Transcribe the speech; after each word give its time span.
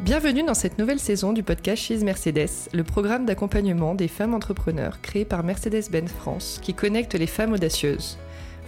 Bienvenue 0.00 0.42
dans 0.42 0.54
cette 0.54 0.78
nouvelle 0.78 0.98
saison 0.98 1.34
du 1.34 1.42
podcast 1.42 1.82
Chez 1.82 1.98
Mercedes, 1.98 2.70
le 2.72 2.82
programme 2.82 3.26
d'accompagnement 3.26 3.94
des 3.94 4.08
femmes 4.08 4.32
entrepreneurs 4.32 5.02
créé 5.02 5.26
par 5.26 5.44
Mercedes-Benz 5.44 6.10
France 6.10 6.60
qui 6.62 6.72
connecte 6.72 7.14
les 7.14 7.26
femmes 7.26 7.52
audacieuses. 7.52 8.16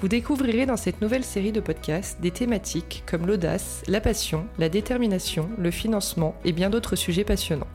Vous 0.03 0.09
découvrirez 0.09 0.67
dans 0.67 0.77
cette 0.77 1.01
nouvelle 1.01 1.25
série 1.25 1.53
de 1.53 1.61
podcasts 1.61 2.21
des 2.21 2.31
thématiques 2.31 3.05
comme 3.07 3.27
l'audace, 3.27 3.83
la 3.87 4.03
passion, 4.03 4.45
la 4.59 4.69
détermination, 4.69 5.49
le 5.57 5.71
financement 5.71 6.35
et 6.45 6.53
bien 6.53 6.69
d'autres 6.69 6.97
sujets 6.97 7.25
passionnants. 7.25 7.67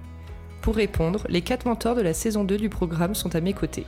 Pour 0.62 0.76
répondre, 0.76 1.26
les 1.30 1.42
quatre 1.42 1.66
mentors 1.66 1.96
de 1.96 2.02
la 2.02 2.14
saison 2.14 2.44
2 2.44 2.58
du 2.58 2.70
programme 2.70 3.16
sont 3.16 3.36
à 3.36 3.42
mes 3.42 3.54
côtés. 3.54 3.88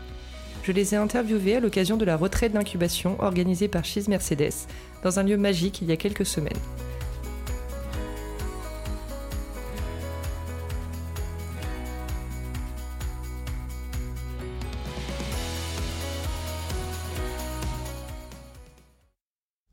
Je 0.68 0.74
les 0.74 0.94
ai 0.94 0.98
interviewés 0.98 1.56
à 1.56 1.60
l'occasion 1.62 1.96
de 1.96 2.04
la 2.04 2.18
retraite 2.18 2.52
d'incubation 2.52 3.16
organisée 3.22 3.70
par 3.70 3.86
Cheese 3.86 4.10
Mercedes 4.10 4.68
dans 5.02 5.18
un 5.18 5.24
lieu 5.24 5.38
magique 5.38 5.82
il 5.82 5.88
y 5.88 5.94
a 5.94 5.96
quelques 5.96 6.26
semaines. 6.26 6.52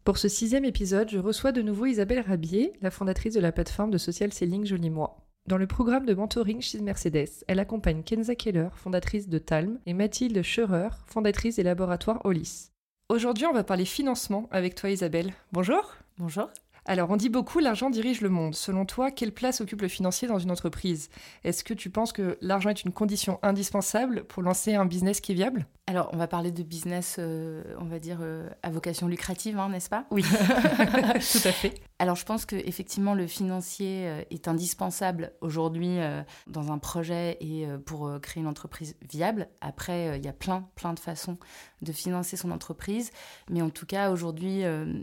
Pour 0.05 0.19
ce 0.19 0.29
sixième 0.29 0.65
épisode, 0.65 1.11
je 1.11 1.19
reçois 1.19 1.51
de 1.51 1.61
nouveau 1.61 1.87
Isabelle 1.87 2.21
Rabier, 2.25 2.73
la 2.83 2.93
fondatrice 2.93 3.35
de 3.35 3.41
la 3.41 3.51
plateforme 3.51 3.91
de 3.91 3.99
social 3.99 4.33
selling 4.33 4.65
Joli 4.65 4.91
Moi. 4.91 5.24
Dans 5.47 5.59
le 5.59 5.67
programme 5.67 6.07
de 6.07 6.15
mentoring 6.15 6.63
chez 6.63 6.81
Mercedes, 6.81 7.45
elle 7.49 7.59
accompagne 7.59 8.03
Kenza 8.03 8.35
Keller, 8.35 8.71
fondatrice 8.77 9.29
de 9.29 9.37
Talm, 9.37 9.79
et 9.85 9.93
Mathilde 9.93 10.41
Scherer, 10.43 10.89
fondatrice 11.07 11.57
des 11.57 11.63
laboratoires 11.63 12.25
Olis. 12.25 12.71
Aujourd'hui, 13.11 13.45
on 13.45 13.53
va 13.53 13.63
parler 13.63 13.85
financement 13.85 14.49
avec 14.51 14.75
toi 14.75 14.89
Isabelle. 14.89 15.35
Bonjour. 15.53 15.97
Bonjour. 16.17 16.49
Alors, 16.87 17.11
on 17.11 17.17
dit 17.17 17.31
beaucoup 17.31 17.61
l'argent 17.61 17.89
dirige 17.89 18.21
le 18.21 18.29
monde. 18.29 18.55
Selon 18.55 18.85
toi, 18.85 19.11
quelle 19.11 19.33
place 19.33 19.63
occupe 19.63 19.81
le 19.81 19.89
financier 19.89 20.29
dans 20.29 20.39
une 20.39 20.51
entreprise? 20.51 21.09
Est-ce 21.43 21.65
que 21.65 21.73
tu 21.73 21.89
penses 21.89 22.13
que 22.13 22.37
l'argent 22.43 22.69
est 22.69 22.85
une 22.85 22.93
condition 22.93 23.39
indispensable 23.43 24.25
pour 24.25 24.43
lancer 24.43 24.75
un 24.75 24.85
business 24.85 25.21
qui 25.23 25.33
est 25.33 25.35
viable? 25.35 25.67
Alors, 25.87 26.09
on 26.15 26.17
va 26.17 26.27
parler 26.27 26.51
de 26.51 26.63
business, 26.63 27.17
euh, 27.19 27.63
on 27.79 27.85
va 27.85 27.99
dire, 27.99 28.19
euh, 28.23 28.49
à 28.63 28.71
vocation 28.71 29.07
lucrative, 29.07 29.59
hein, 29.59 29.69
n'est-ce 29.69 29.91
pas? 29.91 30.07
Oui, 30.11 30.23
tout 30.23 31.49
à 31.49 31.53
fait. 31.53 31.75
Alors, 31.99 32.17
je 32.17 32.25
pense 32.25 32.47
qu'effectivement, 32.47 33.13
le 33.13 33.27
financier 33.27 34.09
euh, 34.09 34.23
est 34.31 34.49
indispensable 34.49 35.33
aujourd'hui 35.43 35.99
dans 36.47 36.73
un 36.73 36.79
projet 36.79 37.37
et 37.41 37.67
pour 37.85 38.11
créer 38.21 38.43
une 38.43 38.49
entreprise 38.49 38.97
viable. 39.11 39.49
Après, 39.61 40.19
il 40.19 40.25
y 40.25 40.29
a 40.29 40.33
plein, 40.33 40.67
plein 40.75 40.95
de 40.95 40.99
façons 40.99 41.39
de 41.83 41.93
financer 41.93 42.37
son 42.37 42.51
entreprise. 42.51 43.11
Mais 43.51 43.61
en 43.61 43.71
tout 43.71 43.87
cas, 43.87 44.11
aujourd'hui, 44.11 44.63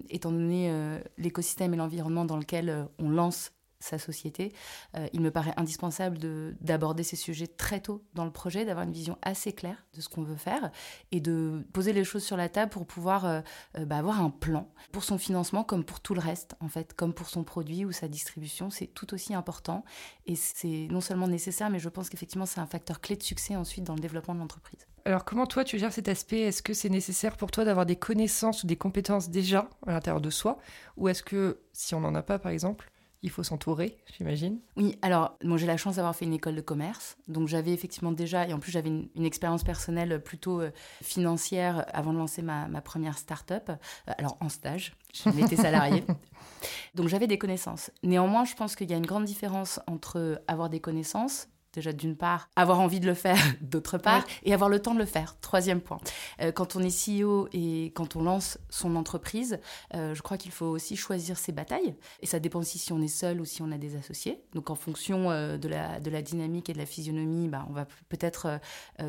étant 0.10 0.32
donné 0.32 1.00
l'écosystème 1.18 1.71
l'environnement 1.78 2.26
dans 2.26 2.38
lequel 2.38 2.88
on 3.00 3.10
lance 3.10 3.52
sa 3.84 3.98
société. 3.98 4.54
Euh, 4.96 5.08
il 5.14 5.22
me 5.22 5.32
paraît 5.32 5.54
indispensable 5.58 6.18
d'aborder 6.62 7.04
ces 7.04 7.16
sujets 7.16 7.48
très 7.48 7.82
tôt 7.82 8.04
dans 8.14 8.26
le 8.26 8.32
projet, 8.32 8.66
d'avoir 8.66 8.86
une 8.86 8.94
vision 8.94 9.18
assez 9.22 9.54
claire 9.54 9.86
de 9.94 10.02
ce 10.02 10.10
qu'on 10.10 10.24
veut 10.24 10.36
faire 10.36 10.72
et 11.12 11.20
de 11.20 11.66
poser 11.74 11.94
les 11.94 12.04
choses 12.04 12.24
sur 12.24 12.38
la 12.38 12.50
table 12.50 12.72
pour 12.72 12.86
pouvoir 12.86 13.26
euh, 13.26 13.42
euh, 13.78 13.86
bah, 13.86 13.98
avoir 13.98 14.22
un 14.22 14.30
plan 14.30 14.72
pour 14.92 15.04
son 15.04 15.18
financement 15.18 15.64
comme 15.64 15.84
pour 15.84 16.00
tout 16.00 16.14
le 16.14 16.22
reste, 16.22 16.56
en 16.60 16.68
fait, 16.68 16.94
comme 16.94 17.14
pour 17.14 17.30
son 17.30 17.44
produit 17.44 17.86
ou 17.86 17.92
sa 17.92 18.08
distribution. 18.08 18.70
C'est 18.70 18.88
tout 18.88 19.14
aussi 19.14 19.34
important 19.34 19.84
et 20.26 20.36
c'est 20.36 20.88
non 20.90 21.02
seulement 21.02 21.28
nécessaire, 21.28 21.70
mais 21.70 21.80
je 21.80 21.90
pense 21.90 22.10
qu'effectivement 22.10 22.46
c'est 22.46 22.60
un 22.60 22.68
facteur 22.68 23.02
clé 23.02 23.16
de 23.16 23.24
succès 23.24 23.56
ensuite 23.56 23.84
dans 23.84 23.96
le 23.96 24.02
développement 24.02 24.36
de 24.36 24.40
l'entreprise. 24.40 24.88
Alors 25.06 25.26
comment 25.26 25.46
toi 25.46 25.64
tu 25.64 25.80
gères 25.80 25.94
cet 25.94 26.08
aspect? 26.08 26.42
Est-ce 26.42 26.62
que 26.62 26.74
c'est 26.74 26.90
nécessaire 26.90 27.38
pour 27.38 27.52
toi 27.52 27.66
d'avoir 27.66 27.86
des 27.86 27.96
connaissances 27.96 28.64
ou 28.64 28.68
des 28.68 28.76
compétences 28.76 29.30
déjà 29.30 29.68
à 29.88 29.94
l'intérieur 29.94 30.22
de 30.22 30.30
soi? 30.30 30.60
Ou 30.98 31.10
est-ce 31.10 31.24
que 31.24 31.60
si 31.74 31.96
on 31.96 32.02
n'en 32.02 32.14
a 32.14 32.22
pas 32.22 32.40
par 32.40 32.52
exemple, 32.52 32.92
il 33.24 33.30
faut 33.30 33.44
s'entourer, 33.44 33.98
j'imagine? 34.18 34.60
Oui, 34.76 34.98
alors 35.02 35.38
moi 35.44 35.58
j'ai 35.58 35.68
la 35.68 35.78
chance 35.78 35.96
d'avoir 35.96 36.16
fait 36.16 36.26
une 36.26 36.34
école 36.34 36.56
de 36.56 36.62
commerce, 36.62 37.18
donc 37.28 37.48
j'avais 37.48 37.72
effectivement 37.72 38.12
déjà, 38.12 38.48
et 38.48 38.54
en 38.54 38.60
plus 38.60 38.72
j'avais 38.72 38.90
une, 38.90 39.26
expérience 39.26 39.64
personnelle 39.64 40.22
plutôt 40.24 40.62
euh, 40.62 40.72
financière 41.04 41.86
avant 41.94 42.14
de 42.14 42.18
lancer 42.18 42.42
ma, 42.42 42.68
première 42.82 43.18
start-up, 43.18 43.70
euh, 43.70 43.76
alors 44.18 44.38
en 44.40 44.50
stage, 44.50 44.94
j'avais 45.14 45.42
été 45.42 45.56
salariée. 45.56 46.04
donc 46.96 47.08
j'avais 47.10 47.28
des 47.28 47.38
connaissances. 47.38 47.92
Néanmoins, 48.04 48.46
je 48.46 48.56
pense 48.56 48.76
qu'il 48.76 48.90
y 48.90 48.94
a 48.94 48.98
une 48.98 49.06
grande 49.06 49.26
différence 49.26 49.80
entre 49.88 50.42
avoir 50.48 50.70
des 50.70 50.80
connaissances 50.80 51.48
déjà 51.74 51.94
d'une 51.94 52.16
part, 52.16 52.50
avoir 52.56 52.80
envie 52.80 53.00
de 53.00 53.08
le 53.08 53.14
faire 53.14 53.38
d'autre 53.62 53.98
part, 53.98 54.24
et 54.44 54.54
avoir 54.54 54.70
le 54.70 54.82
temps 54.82 54.94
de 54.94 55.00
le 55.00 55.06
faire. 55.06 55.38
Troisième 55.40 55.82
point. 55.82 56.00
Euh, 56.42 56.52
quand 56.52 56.76
on 56.76 56.82
est 56.82 57.22
CEO 57.22 57.48
et 57.54 57.92
quand 57.96 58.16
on 58.16 58.24
lance 58.24 58.58
son 58.70 58.96
entreprise, 58.96 59.60
euh, 59.94 60.14
je 60.14 60.22
crois 60.22 60.38
qu'il 60.38 60.52
faut 60.52 60.66
aussi 60.66 60.96
choisir 60.96 61.38
ses 61.38 61.52
batailles. 61.52 61.96
Et 62.22 62.26
ça 62.26 62.40
dépend 62.40 62.60
aussi 62.60 62.78
si 62.78 62.92
on 62.94 63.02
est 63.02 63.08
seul 63.08 63.42
ou 63.42 63.46
si 63.46 63.62
on 63.62 63.72
a 63.72 63.78
des 63.78 63.96
associés. 63.96 64.42
Donc 64.54 64.70
en 64.70 64.76
fonction 64.76 65.32
euh, 65.32 65.58
de, 65.58 65.68
la, 65.68 66.00
de 66.00 66.10
la 66.10 66.22
dynamique 66.22 66.70
et 66.70 66.74
de 66.74 66.78
la 66.78 66.86
physionomie, 66.86 67.48
bah, 67.48 67.66
on 67.70 67.74
va 67.74 67.86
peut-être 68.10 68.60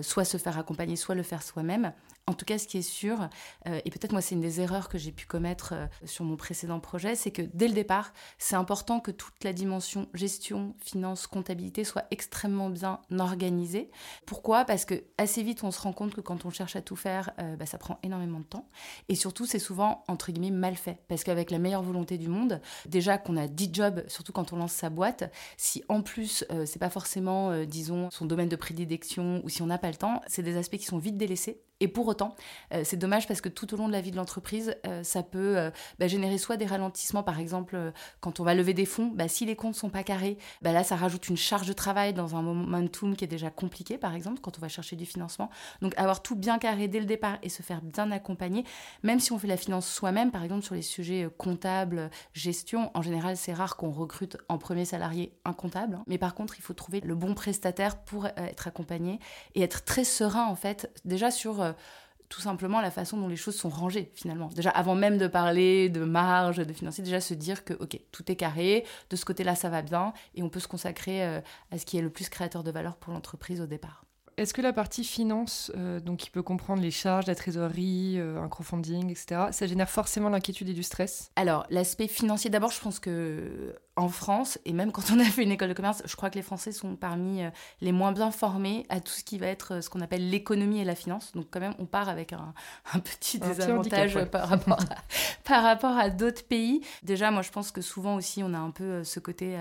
soit 0.03 0.25
se 0.25 0.37
faire 0.37 0.59
accompagner, 0.59 0.97
soit 0.97 1.15
le 1.15 1.23
faire 1.23 1.43
soi-même. 1.43 1.93
En 2.27 2.35
tout 2.35 2.45
cas, 2.45 2.59
ce 2.59 2.67
qui 2.67 2.79
est 2.79 2.83
sûr, 2.83 3.29
et 3.67 3.91
peut-être 3.91 4.13
moi 4.13 4.21
c'est 4.21 4.35
une 4.35 4.41
des 4.41 4.61
erreurs 4.61 4.89
que 4.89 4.97
j'ai 4.97 5.13
pu 5.13 5.27
commettre 5.27 5.75
sur 6.05 6.25
mon 6.25 6.37
précédent 6.37 6.81
projet, 6.81 7.15
c'est 7.17 7.31
que 7.31 7.43
dès 7.53 7.69
le 7.69 7.75
départ, 7.75 8.13
c'est 8.39 8.55
important 8.55 9.01
que 9.01 9.11
toute 9.11 9.43
la 9.43 9.53
dimension 9.53 10.09
gestion, 10.15 10.75
finance, 10.79 11.27
comptabilité 11.27 11.85
soit 11.85 12.05
extrêmement 12.11 12.71
bien 12.71 13.01
organisé. 13.19 13.91
Pourquoi? 14.27 14.65
Parce 14.65 14.85
que 14.85 15.05
assez 15.19 15.43
vite, 15.43 15.65
on 15.65 15.71
se 15.71 15.81
rend 15.81 15.93
compte 15.93 16.15
que 16.15 16.21
quand 16.21 16.45
on 16.45 16.51
cherche 16.51 16.77
à 16.77 16.83
tout 16.83 16.97
faire, 16.97 17.31
euh, 17.41 17.57
bah, 17.57 17.67
ça 17.67 17.79
prend 17.79 17.99
énormément 18.03 18.41
de 18.41 18.45
temps. 18.45 18.69
Et 19.09 19.15
surtout, 19.15 19.47
c'est 19.47 19.59
souvent, 19.59 20.05
entre 20.09 20.33
guillemets, 20.33 20.51
mal 20.51 20.77
fait. 20.77 21.03
Parce 21.09 21.25
qu'avec 21.25 21.51
la 21.51 21.59
meilleure 21.59 21.83
volonté 21.83 22.19
du 22.19 22.29
monde, 22.29 22.61
déjà 22.87 23.19
qu'on 23.19 23.37
a 23.37 23.49
10 23.49 23.71
jobs, 23.73 24.05
surtout 24.09 24.33
quand 24.33 24.53
on 24.53 24.57
lance 24.57 24.73
sa 24.73 24.91
boîte, 24.91 25.31
si 25.57 25.83
en 25.89 26.03
plus, 26.03 26.45
euh, 26.51 26.67
c'est 26.67 26.79
pas 26.79 26.91
forcément, 26.91 27.51
euh, 27.51 27.65
disons, 27.65 28.11
son 28.11 28.27
domaine 28.27 28.49
de 28.49 28.57
prédilection 28.57 29.41
ou 29.45 29.49
si 29.49 29.63
on 29.63 29.67
n'a 29.67 29.79
pas 29.79 29.91
le 29.91 29.97
temps, 29.97 30.21
c'est 30.27 30.43
des 30.43 30.57
aspects 30.57 30.77
qui 30.77 30.87
sont 30.87 30.99
vite 30.99 31.17
délaissés 31.17 31.63
et 31.83 31.89
pour 31.89 32.07
autant, 32.07 32.37
euh, 32.73 32.83
c'est 32.85 32.97
dommage 32.97 33.27
parce 33.27 33.41
que 33.41 33.49
tout 33.49 33.75
au 33.75 33.77
long 33.77 33.89
de 33.89 33.93
la 33.93 34.01
vie 34.01 34.13
de 34.13 34.17
l'entreprise, 34.17 34.77
euh, 34.87 35.03
ça 35.03 35.25
peut 35.25 35.59
euh, 35.59 35.71
bah, 35.99 36.07
générer 36.07 36.39
soit 36.39 36.57
des 36.57 36.65
ralentissements, 36.65 37.25
par 37.25 37.41
exemple, 37.41 37.93
quand 38.21 38.39
on 38.39 38.45
va 38.45 38.55
lever 38.55 38.73
des 38.73 38.87
fonds, 38.87 39.11
bah, 39.13 39.27
si 39.27 39.47
les 39.47 39.57
comptes 39.57 39.75
sont 39.75 39.91
pas 39.91 40.05
carrés, 40.05 40.39
bah, 40.63 40.71
là, 40.71 40.85
ça 40.85 40.95
rajoute 40.95 41.29
une 41.29 41.37
charge 41.37 41.67
de 41.67 41.73
travail 41.73 42.15
dans 42.15 42.37
un 42.37 42.43
momentum 42.43 43.17
qui 43.17 43.25
est 43.25 43.29
déjà 43.29 43.51
compliqué, 43.51 43.99
par 43.99 44.15
exemple, 44.15 44.39
quand 44.41 44.59
on 44.59 44.61
va 44.61 44.69
chercher 44.69 44.95
du 44.95 45.07
financement. 45.07 45.51
Donc, 45.81 45.99
avoir 45.99 46.23
tout 46.23 46.37
bien 46.37 46.61
carré 46.61 46.87
dès 46.87 47.01
le 47.01 47.05
départ 47.05 47.39
et 47.43 47.49
se 47.49 47.63
faire 47.63 47.83
bien 47.83 48.13
accompagner, 48.13 48.63
même 49.03 49.19
si 49.19 49.33
on 49.33 49.39
fait 49.41 49.49
la 49.49 49.57
finance 49.57 49.89
soi-même, 49.89 50.31
par 50.31 50.45
exemple, 50.45 50.63
sur 50.63 50.77
les 50.77 50.83
sujets 50.83 51.29
comptables, 51.37 52.11
gestion, 52.33 52.93
en 52.95 53.03
général, 53.03 53.37
c'est 53.37 53.55
rare 53.55 53.77
qu'on 53.77 53.91
recrute 53.91 54.37
en 54.49 54.59
premier 54.59 54.85
salarié 54.85 55.33
un 55.45 55.53
comptable. 55.53 55.97
Hein. 55.97 56.05
Mais 56.07 56.19
par 56.19 56.37
contre, 56.37 56.55
il 56.59 56.63
faut 56.63 56.75
trouver 56.75 57.01
le 57.01 57.17
bon 57.17 57.35
prestataire 57.35 57.97
pour 57.97 58.27
être 58.27 58.69
accompagné 58.69 59.19
et 59.57 59.63
être 59.63 59.85
très 59.85 60.05
serein, 60.05 60.47
en 60.47 60.55
fait, 60.55 60.89
déjà 61.05 61.33
sur 61.33 61.72
euh, 61.73 62.23
tout 62.29 62.41
simplement 62.41 62.81
la 62.81 62.91
façon 62.91 63.19
dont 63.19 63.29
les 63.29 63.37
choses 63.37 63.57
sont 63.57 63.69
rangées 63.69 64.11
finalement. 64.15 64.49
Déjà 64.49 64.71
avant 64.71 64.95
même 64.95 65.19
de 65.19 65.27
parler 65.27 65.91
de 65.91 66.05
marge, 66.05 66.57
de 66.57 66.73
financier, 66.73 67.05
déjà 67.05 67.21
se 67.21 67.35
dire 67.35 67.65
que 67.65 67.75
ok, 67.75 67.99
tout 68.11 68.31
est 68.33 68.37
carré, 68.37 68.87
de 69.11 69.17
ce 69.17 69.25
côté-là 69.25 69.55
ça 69.55 69.69
va 69.69 69.83
bien 69.83 70.15
et 70.35 70.43
on 70.43 70.49
peut 70.49 70.61
se 70.61 70.69
consacrer 70.69 71.25
euh, 71.25 71.41
à 71.71 71.79
ce 71.79 71.85
qui 71.85 71.99
est 71.99 72.03
le 72.03 72.11
plus 72.11 72.31
créateur 72.31 72.63
de 72.63 72.71
valeur 72.71 72.97
pour 72.97 73.13
l'entreprise 73.13 73.61
au 73.61 73.67
départ. 73.67 74.05
Est-ce 74.39 74.55
que 74.55 74.63
la 74.63 74.73
partie 74.73 75.05
finance, 75.05 75.71
euh, 75.77 76.01
donc 76.01 76.21
qui 76.21 76.31
peut 76.31 76.43
comprendre 76.43 76.81
les 76.81 76.91
charges, 76.91 77.27
la 77.27 77.35
trésorerie, 77.35 78.19
un 78.19 78.49
crowdfunding, 78.49 79.11
etc., 79.11 79.49
ça 79.51 79.67
génère 79.67 79.91
forcément 79.91 80.31
l'inquiétude 80.31 80.71
et 80.71 80.73
du 80.73 80.83
stress? 80.83 81.31
Alors, 81.37 81.67
l'aspect 81.69 82.09
financier, 82.09 82.49
d'abord, 82.49 82.71
je 82.71 82.81
pense 82.81 82.99
que 82.99 83.75
en 83.97 84.09
France, 84.09 84.59
et 84.65 84.73
même 84.73 84.91
quand 84.91 85.11
on 85.13 85.21
a 85.21 85.25
fait 85.25 85.43
une 85.43 85.51
école 85.51 85.69
de 85.69 85.75
commerce, 85.75 86.03
je 86.07 86.17
crois 86.17 86.31
que 86.31 86.37
les 86.37 86.43
Français 86.43 86.73
sont 86.73 86.97
parmi 86.97 87.43
euh, 87.43 87.51
les 87.83 87.93
moins 87.93 88.13
bien 88.13 88.31
formés 88.31 88.87
à 88.89 89.01
tout 89.01 89.13
ce 89.13 89.23
qui 89.23 89.37
va 89.37 89.49
être 89.49 89.75
euh, 89.75 89.81
ce 89.83 89.91
qu'on 89.91 90.01
appelle 90.01 90.31
l'économie 90.31 90.81
et 90.81 90.85
la 90.85 90.95
finance. 90.95 91.33
Donc 91.33 91.49
quand 91.51 91.61
même, 91.61 91.75
on 91.79 91.85
part 91.85 92.09
avec 92.09 92.33
un, 92.33 92.55
petit 93.01 93.39
désavantage 93.39 94.19
par, 94.31 94.49
rapport 94.49 94.81
à, 94.81 94.97
par 95.45 95.63
rapport 95.63 95.99
à 95.99 96.09
d'autres 96.09 96.45
pays. 96.45 96.81
Déjà, 97.03 97.31
moi, 97.31 97.43
je 97.43 97.51
pense 97.51 97.71
que 97.71 97.83
souvent 97.83 98.15
aussi, 98.15 98.43
on 98.43 98.55
a 98.55 98.59
un 98.59 98.71
peu 98.71 98.85
euh, 98.85 99.05
ce 99.05 99.21
côté, 99.21 99.59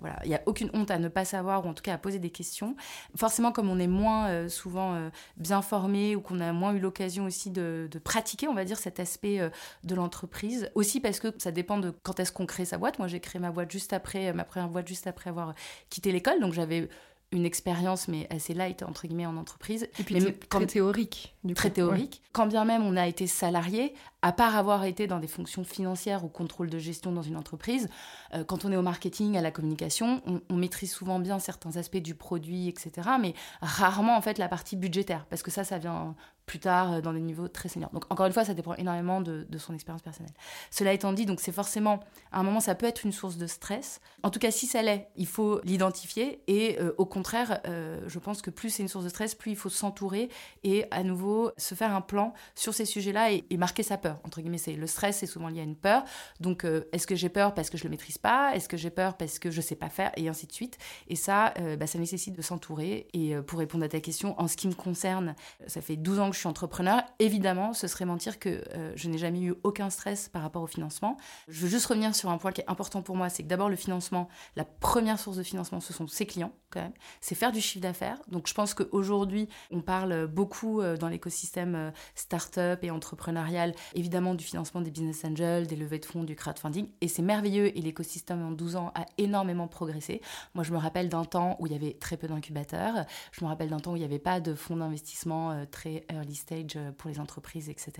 voilà, 0.00 0.16
il 0.24 0.28
n'y 0.28 0.34
a 0.34 0.40
aucune 0.46 0.70
honte 0.72 0.90
à 0.90 0.98
ne 0.98 1.08
pas 1.08 1.26
savoir, 1.26 1.66
ou 1.66 1.68
en 1.68 1.74
tout 1.74 1.82
cas 1.82 1.94
à 1.94 1.98
poser 1.98 2.18
des 2.18 2.30
questions. 2.30 2.76
Forcément, 3.16 3.52
comme 3.52 3.68
on 3.68 3.78
est 3.78 3.86
moins 3.86 4.48
souvent 4.48 5.10
bien 5.36 5.60
formé, 5.60 6.16
ou 6.16 6.20
qu'on 6.20 6.40
a 6.40 6.52
moins 6.52 6.72
eu 6.72 6.78
l'occasion 6.78 7.24
aussi 7.24 7.50
de, 7.50 7.88
de, 7.90 7.98
pratiquer, 7.98 8.48
on 8.48 8.54
va 8.54 8.64
dire, 8.64 8.78
cet 8.78 8.98
aspect 8.98 9.50
de 9.82 9.94
l'entreprise. 9.94 10.70
Aussi 10.74 11.00
parce 11.00 11.20
que 11.20 11.28
ça 11.38 11.50
dépend 11.50 11.78
de 11.78 11.92
quand 12.02 12.18
est-ce 12.20 12.32
qu'on 12.32 12.46
crée 12.46 12.64
sa 12.64 12.78
boîte. 12.78 12.98
Moi, 12.98 13.08
j'ai 13.08 13.20
créé 13.20 13.40
ma 13.40 13.50
boîte 13.50 13.73
juste 13.74 13.92
après, 13.92 14.32
ma 14.32 14.44
première 14.44 14.68
boîte 14.68 14.86
juste 14.86 15.08
après 15.08 15.30
avoir 15.30 15.52
quitté 15.90 16.12
l'école. 16.12 16.40
Donc 16.40 16.52
j'avais 16.52 16.88
une 17.32 17.44
expérience, 17.44 18.06
mais 18.06 18.28
assez 18.30 18.54
light, 18.54 18.84
entre 18.84 19.08
guillemets, 19.08 19.26
en 19.26 19.36
entreprise. 19.36 19.88
Et 19.98 20.04
puis 20.04 20.20
mais 20.20 20.32
très 20.32 20.66
théorique. 20.66 21.34
Du 21.42 21.54
très 21.54 21.70
théorique. 21.70 22.22
Quand 22.32 22.46
bien 22.46 22.64
même 22.64 22.84
on 22.84 22.96
a 22.96 23.08
été 23.08 23.26
salarié, 23.26 23.94
à 24.24 24.32
part 24.32 24.56
avoir 24.56 24.84
été 24.84 25.06
dans 25.06 25.18
des 25.18 25.26
fonctions 25.26 25.64
financières 25.64 26.24
ou 26.24 26.28
contrôle 26.28 26.70
de 26.70 26.78
gestion 26.78 27.12
dans 27.12 27.20
une 27.20 27.36
entreprise, 27.36 27.90
euh, 28.32 28.42
quand 28.42 28.64
on 28.64 28.72
est 28.72 28.76
au 28.76 28.82
marketing, 28.82 29.36
à 29.36 29.42
la 29.42 29.50
communication, 29.50 30.22
on, 30.48 30.56
maîtrise 30.56 30.90
souvent 30.90 31.18
bien 31.18 31.38
certains 31.38 31.76
aspects 31.76 31.98
du 31.98 32.14
produit, 32.14 32.68
etc. 32.68 32.90
Mais 33.20 33.34
rarement, 33.60 34.16
en 34.16 34.22
fait, 34.22 34.38
la 34.38 34.48
partie 34.48 34.76
budgétaire, 34.76 35.26
parce 35.28 35.42
que 35.42 35.50
ça, 35.50 35.62
ça 35.62 35.76
vient 35.76 36.14
plus 36.46 36.58
tard 36.58 36.92
euh, 36.92 37.00
dans 37.02 37.12
des 37.12 37.20
niveaux 37.20 37.48
très 37.48 37.68
seniors. 37.68 37.90
Donc 37.90 38.04
encore 38.10 38.24
une 38.24 38.32
fois, 38.32 38.46
ça 38.46 38.54
dépend 38.54 38.74
énormément 38.74 39.20
de, 39.20 39.46
son 39.58 39.74
expérience 39.74 40.02
personnelle. 40.02 40.32
Cela 40.70 40.94
étant 40.94 41.12
dit, 41.12 41.26
donc 41.26 41.40
c'est 41.40 41.52
forcément, 41.52 42.00
à 42.32 42.40
un 42.40 42.42
moment, 42.42 42.60
ça 42.60 42.74
peut 42.74 42.86
être 42.86 43.04
une 43.04 43.12
source 43.12 43.36
de 43.36 43.46
stress. 43.46 44.00
En 44.22 44.30
tout 44.30 44.38
cas, 44.38 44.50
si 44.50 44.66
ça 44.66 44.80
l'est, 44.80 45.08
il 45.16 45.26
faut 45.26 45.60
l'identifier. 45.64 46.42
Et 46.46 46.78
euh, 46.80 46.92
au 46.96 47.04
contraire, 47.04 47.60
je 48.06 48.18
pense 48.18 48.40
que 48.40 48.50
plus 48.50 48.70
c'est 48.70 48.82
une 48.82 48.88
source 48.88 49.04
de 49.04 49.10
stress, 49.10 49.34
plus 49.34 49.50
il 49.50 49.56
faut 49.56 49.68
s'entourer 49.68 50.28
et 50.62 50.86
à 50.90 51.02
nouveau 51.02 51.50
se 51.56 51.74
faire 51.74 51.94
un 51.94 52.00
plan 52.00 52.32
sur 52.54 52.72
ces 52.72 52.84
sujets-là 52.84 53.32
et, 53.32 53.44
marquer 53.56 53.82
sa 53.82 53.96
peur. 53.96 54.13
Entre 54.24 54.40
guillemets, 54.40 54.58
c'est 54.58 54.74
le 54.74 54.86
stress, 54.86 55.18
c'est 55.18 55.26
souvent 55.26 55.48
lié 55.48 55.60
à 55.60 55.64
une 55.64 55.76
peur. 55.76 56.04
Donc, 56.40 56.66
est-ce 56.92 57.06
que 57.06 57.14
j'ai 57.14 57.28
peur 57.28 57.54
parce 57.54 57.70
que 57.70 57.78
je 57.78 57.84
le 57.84 57.90
maîtrise 57.90 58.18
pas? 58.18 58.54
Est-ce 58.54 58.68
que 58.68 58.76
j'ai 58.76 58.90
peur 58.90 59.16
parce 59.16 59.38
que 59.38 59.50
je 59.50 59.60
sais 59.60 59.76
pas 59.76 59.88
faire? 59.88 60.12
Et 60.16 60.28
ainsi 60.28 60.46
de 60.46 60.52
suite. 60.52 60.78
Et 61.08 61.16
ça, 61.16 61.54
bah, 61.78 61.86
ça 61.86 61.98
nécessite 61.98 62.34
de 62.36 62.42
s'entourer. 62.42 63.08
Et 63.12 63.34
pour 63.46 63.58
répondre 63.58 63.84
à 63.84 63.88
ta 63.88 64.00
question, 64.00 64.38
en 64.40 64.48
ce 64.48 64.56
qui 64.56 64.68
me 64.68 64.74
concerne, 64.74 65.34
ça 65.66 65.80
fait 65.80 65.96
12 65.96 66.20
ans 66.20 66.28
que 66.30 66.34
je 66.34 66.40
suis 66.40 66.48
entrepreneur, 66.48 67.02
évidemment, 67.18 67.72
ce 67.72 67.86
serait 67.86 68.04
mentir 68.04 68.38
que 68.38 68.62
euh, 68.74 68.92
je 68.96 69.08
n'ai 69.08 69.18
jamais 69.18 69.40
eu 69.40 69.54
aucun 69.62 69.90
stress 69.90 70.28
par 70.28 70.42
rapport 70.42 70.62
au 70.62 70.66
financement. 70.66 71.16
Je 71.48 71.60
veux 71.60 71.68
juste 71.68 71.86
revenir 71.86 72.14
sur 72.14 72.30
un 72.30 72.38
point 72.38 72.52
qui 72.52 72.60
est 72.60 72.70
important 72.70 73.02
pour 73.02 73.16
moi, 73.16 73.28
c'est 73.28 73.42
que 73.42 73.48
d'abord 73.48 73.68
le 73.68 73.76
financement, 73.76 74.28
la 74.56 74.64
première 74.64 75.18
source 75.18 75.36
de 75.36 75.42
financement, 75.42 75.80
ce 75.80 75.92
sont 75.92 76.06
ses 76.06 76.26
clients 76.26 76.52
quand 76.70 76.80
même. 76.80 76.92
C'est 77.20 77.34
faire 77.34 77.52
du 77.52 77.60
chiffre 77.60 77.82
d'affaires. 77.82 78.18
Donc 78.28 78.48
je 78.48 78.54
pense 78.54 78.74
qu'aujourd'hui, 78.74 79.48
on 79.70 79.80
parle 79.80 80.26
beaucoup 80.26 80.80
euh, 80.80 80.96
dans 80.96 81.08
l'écosystème 81.08 81.74
euh, 81.74 81.90
start-up 82.14 82.80
et 82.82 82.90
entrepreneurial, 82.90 83.74
évidemment 83.94 84.34
du 84.34 84.44
financement 84.44 84.80
des 84.80 84.90
business 84.90 85.24
angels, 85.24 85.66
des 85.66 85.76
levées 85.76 85.98
de 85.98 86.04
fonds, 86.04 86.24
du 86.24 86.36
crowdfunding. 86.36 86.88
Et 87.00 87.08
c'est 87.08 87.22
merveilleux 87.22 87.76
et 87.76 87.80
l'écosystème 87.80 88.42
en 88.42 88.50
12 88.50 88.76
ans 88.76 88.92
a 88.94 89.06
énormément 89.18 89.68
progressé. 89.68 90.20
Moi, 90.54 90.64
je 90.64 90.72
me 90.72 90.78
rappelle 90.78 91.08
d'un 91.08 91.24
temps 91.24 91.56
où 91.60 91.66
il 91.66 91.72
y 91.72 91.76
avait 91.76 91.94
très 91.94 92.16
peu 92.16 92.28
d'incubateurs. 92.28 93.06
Je 93.32 93.44
me 93.44 93.48
rappelle 93.48 93.70
d'un 93.70 93.80
temps 93.80 93.92
où 93.92 93.96
il 93.96 94.00
n'y 94.00 94.04
avait 94.04 94.18
pas 94.18 94.40
de 94.40 94.54
fonds 94.54 94.76
d'investissement 94.76 95.64
très 95.70 96.04
early 96.10 96.34
stage 96.34 96.76
euh, 96.76 96.92
pour 96.92 97.10
les 97.10 97.20
entreprises, 97.20 97.68
etc. 97.68 97.92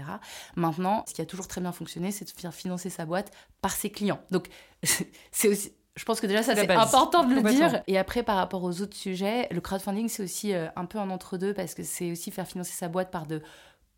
Maintenant, 0.56 1.04
ce 1.08 1.14
qui 1.14 1.20
a 1.20 1.26
toujours 1.26 1.48
très 1.48 1.60
bien 1.60 1.72
fonctionné, 1.72 2.10
c'est 2.10 2.24
de 2.24 2.40
faire 2.40 2.54
financer 2.54 2.90
sa 2.90 3.06
boîte 3.06 3.32
par 3.60 3.72
ses 3.72 3.90
clients. 3.90 4.20
Donc, 4.30 4.48
c'est 5.32 5.48
aussi 5.48 5.72
je 5.96 6.04
pense 6.04 6.20
que 6.20 6.26
déjà, 6.26 6.42
ça, 6.42 6.56
c'est 6.56 6.68
important 6.68 7.22
de 7.22 7.36
le 7.36 7.42
dire. 7.42 7.82
Et 7.86 7.98
après, 7.98 8.24
par 8.24 8.34
rapport 8.34 8.64
aux 8.64 8.80
autres 8.80 8.96
sujets, 8.96 9.46
le 9.52 9.60
crowdfunding, 9.60 10.08
c'est 10.08 10.24
aussi 10.24 10.52
euh, 10.52 10.66
un 10.74 10.86
peu 10.86 10.98
un 10.98 11.08
entre-deux 11.08 11.54
parce 11.54 11.74
que 11.74 11.84
c'est 11.84 12.10
aussi 12.10 12.32
faire 12.32 12.48
financer 12.48 12.72
sa 12.72 12.88
boîte 12.88 13.12
par 13.12 13.26
de 13.26 13.42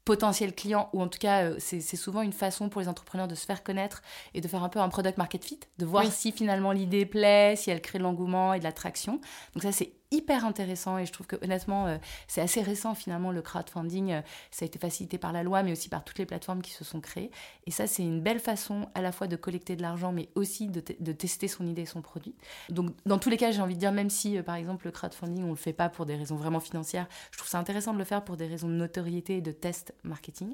potentiels 0.06 0.54
clients, 0.54 0.88
ou 0.92 1.02
en 1.02 1.08
tout 1.08 1.18
cas, 1.18 1.42
euh, 1.42 1.56
c'est 1.58 1.80
souvent 1.96 2.22
une 2.22 2.32
façon 2.32 2.68
pour 2.70 2.80
les 2.80 2.88
entrepreneurs 2.88 3.26
de 3.26 3.34
se 3.34 3.44
faire 3.44 3.64
connaître 3.64 4.02
et 4.34 4.40
de 4.40 4.48
faire 4.48 4.62
un 4.62 4.68
peu 4.68 4.78
un 4.78 4.88
product 4.88 5.18
market 5.18 5.44
fit, 5.44 5.60
de 5.78 5.84
voir 5.84 6.10
si 6.10 6.30
finalement 6.30 6.70
l'idée 6.70 7.04
plaît, 7.04 7.56
si 7.56 7.70
elle 7.70 7.82
crée 7.82 7.98
de 7.98 8.04
l'engouement 8.04 8.54
et 8.54 8.60
de 8.60 8.64
l'attraction. 8.64 9.20
Donc 9.54 9.64
ça, 9.64 9.72
c'est 9.72 9.92
hyper 10.10 10.44
intéressant 10.44 10.98
et 10.98 11.06
je 11.06 11.12
trouve 11.12 11.26
que 11.26 11.36
honnêtement 11.42 11.86
euh, 11.86 11.98
c'est 12.28 12.40
assez 12.40 12.62
récent 12.62 12.94
finalement 12.94 13.32
le 13.32 13.42
crowdfunding. 13.42 14.12
Euh, 14.12 14.20
ça 14.50 14.64
a 14.64 14.66
été 14.66 14.78
facilité 14.78 15.18
par 15.18 15.32
la 15.32 15.42
loi 15.42 15.62
mais 15.62 15.72
aussi 15.72 15.88
par 15.88 16.04
toutes 16.04 16.18
les 16.18 16.26
plateformes 16.26 16.62
qui 16.62 16.70
se 16.70 16.84
sont 16.84 17.00
créées. 17.00 17.30
Et 17.66 17.70
ça 17.70 17.86
c'est 17.86 18.02
une 18.02 18.20
belle 18.20 18.38
façon 18.38 18.88
à 18.94 19.02
la 19.02 19.12
fois 19.12 19.26
de 19.26 19.36
collecter 19.36 19.74
de 19.74 19.82
l'argent 19.82 20.12
mais 20.12 20.28
aussi 20.34 20.68
de, 20.68 20.80
tester 21.12 21.48
son 21.48 21.66
idée 21.66 21.86
son 21.86 22.02
produit. 22.02 22.34
Donc 22.68 22.90
dans 23.04 23.18
tous 23.18 23.30
les 23.30 23.36
cas 23.36 23.50
j'ai 23.50 23.60
envie 23.60 23.74
de 23.74 23.80
dire 23.80 23.92
même 23.92 24.10
si 24.10 24.38
euh, 24.38 24.42
par 24.42 24.54
exemple 24.54 24.86
le 24.86 24.92
crowdfunding 24.92 25.44
on 25.44 25.50
le 25.50 25.56
fait 25.56 25.72
pas 25.72 25.88
pour 25.88 26.06
des 26.06 26.16
raisons 26.16 26.36
vraiment 26.36 26.60
financières 26.60 27.08
je 27.32 27.38
trouve 27.38 27.48
ça 27.48 27.58
intéressant 27.58 27.92
de 27.92 27.98
le 27.98 28.04
faire 28.04 28.24
pour 28.24 28.36
des 28.36 28.46
raisons 28.46 28.68
de 28.68 28.74
notoriété 28.74 29.38
et 29.38 29.40
de 29.40 29.52
test 29.52 29.94
marketing. 30.04 30.52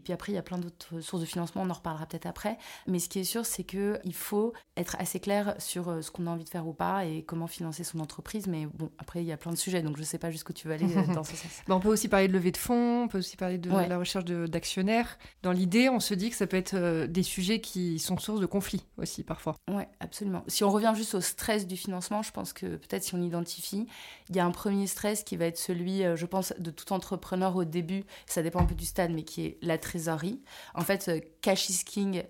Et 0.00 0.02
puis 0.02 0.12
après 0.12 0.32
il 0.32 0.36
y 0.36 0.38
a 0.38 0.42
plein 0.42 0.58
d'autres 0.58 1.00
sources 1.00 1.20
de 1.20 1.26
financement 1.26 1.62
on 1.62 1.70
en 1.70 1.74
reparlera 1.74 2.06
peut-être 2.06 2.26
après. 2.26 2.56
Mais 2.86 2.98
ce 2.98 3.08
qui 3.08 3.18
est 3.18 3.24
sûr 3.24 3.44
c'est 3.44 3.64
que 3.64 4.00
il 4.04 4.14
faut 4.14 4.54
être 4.76 4.96
assez 4.98 5.20
clair 5.20 5.54
sur 5.58 6.02
ce 6.02 6.10
qu'on 6.10 6.26
a 6.26 6.30
envie 6.30 6.44
de 6.44 6.48
faire 6.48 6.66
ou 6.66 6.72
pas 6.72 7.04
et 7.04 7.22
comment 7.22 7.46
financer 7.46 7.84
son 7.84 8.00
entreprise. 8.00 8.46
Mais 8.46 8.66
bon 8.66 8.90
après, 8.98 9.22
il 9.22 9.26
y 9.26 9.32
a 9.32 9.36
plein 9.36 9.52
de 9.52 9.56
sujets, 9.56 9.82
donc 9.82 9.96
je 9.96 10.02
ne 10.02 10.06
sais 10.06 10.18
pas 10.18 10.30
jusqu'où 10.30 10.52
tu 10.52 10.68
vas 10.68 10.74
aller 10.74 10.96
euh, 10.96 11.14
dans 11.14 11.24
ce 11.24 11.36
sens. 11.36 11.50
Bah, 11.66 11.74
on 11.74 11.80
peut 11.80 11.88
aussi 11.88 12.08
parler 12.08 12.28
de 12.28 12.32
levée 12.32 12.52
de 12.52 12.56
fonds, 12.56 13.04
on 13.04 13.08
peut 13.08 13.18
aussi 13.18 13.36
parler 13.36 13.58
de 13.58 13.70
la 13.70 13.98
recherche 13.98 14.24
d'actionnaires. 14.24 15.18
Dans 15.42 15.52
l'idée, 15.52 15.88
on 15.88 16.00
se 16.00 16.14
dit 16.14 16.30
que 16.30 16.36
ça 16.36 16.46
peut 16.46 16.56
être 16.56 16.74
euh, 16.74 17.06
des 17.06 17.22
sujets 17.22 17.60
qui 17.60 17.98
sont 17.98 18.18
source 18.18 18.40
de 18.40 18.46
conflits 18.46 18.84
aussi, 18.98 19.24
parfois. 19.24 19.56
Oui, 19.70 19.82
absolument. 20.00 20.44
Si 20.48 20.64
on 20.64 20.70
revient 20.70 20.92
juste 20.94 21.14
au 21.14 21.20
stress 21.20 21.66
du 21.66 21.76
financement, 21.76 22.22
je 22.22 22.30
pense 22.30 22.52
que 22.52 22.76
peut-être 22.76 23.04
si 23.04 23.14
on 23.14 23.22
identifie, 23.22 23.86
il 24.28 24.36
y 24.36 24.40
a 24.40 24.44
un 24.44 24.50
premier 24.50 24.86
stress 24.86 25.24
qui 25.24 25.36
va 25.36 25.46
être 25.46 25.58
celui, 25.58 26.04
euh, 26.04 26.16
je 26.16 26.26
pense, 26.26 26.52
de 26.58 26.70
tout 26.70 26.92
entrepreneur 26.92 27.56
au 27.56 27.64
début, 27.64 28.04
ça 28.26 28.42
dépend 28.42 28.60
un 28.60 28.66
peu 28.66 28.74
du 28.74 28.86
stade, 28.86 29.12
mais 29.12 29.22
qui 29.22 29.44
est 29.44 29.58
la 29.62 29.78
trésorerie. 29.78 30.40
En 30.74 30.82
fait, 30.82 31.10
cash 31.40 31.68
is 31.68 31.84
king, 31.84 32.22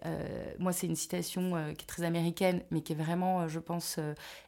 moi, 0.58 0.72
c'est 0.72 0.86
une 0.86 0.96
citation 0.96 1.74
qui 1.76 1.84
est 1.84 1.86
très 1.86 2.02
américaine, 2.02 2.62
mais 2.70 2.82
qui 2.82 2.92
est 2.92 2.96
vraiment, 2.96 3.48
je 3.48 3.58
pense, 3.58 3.98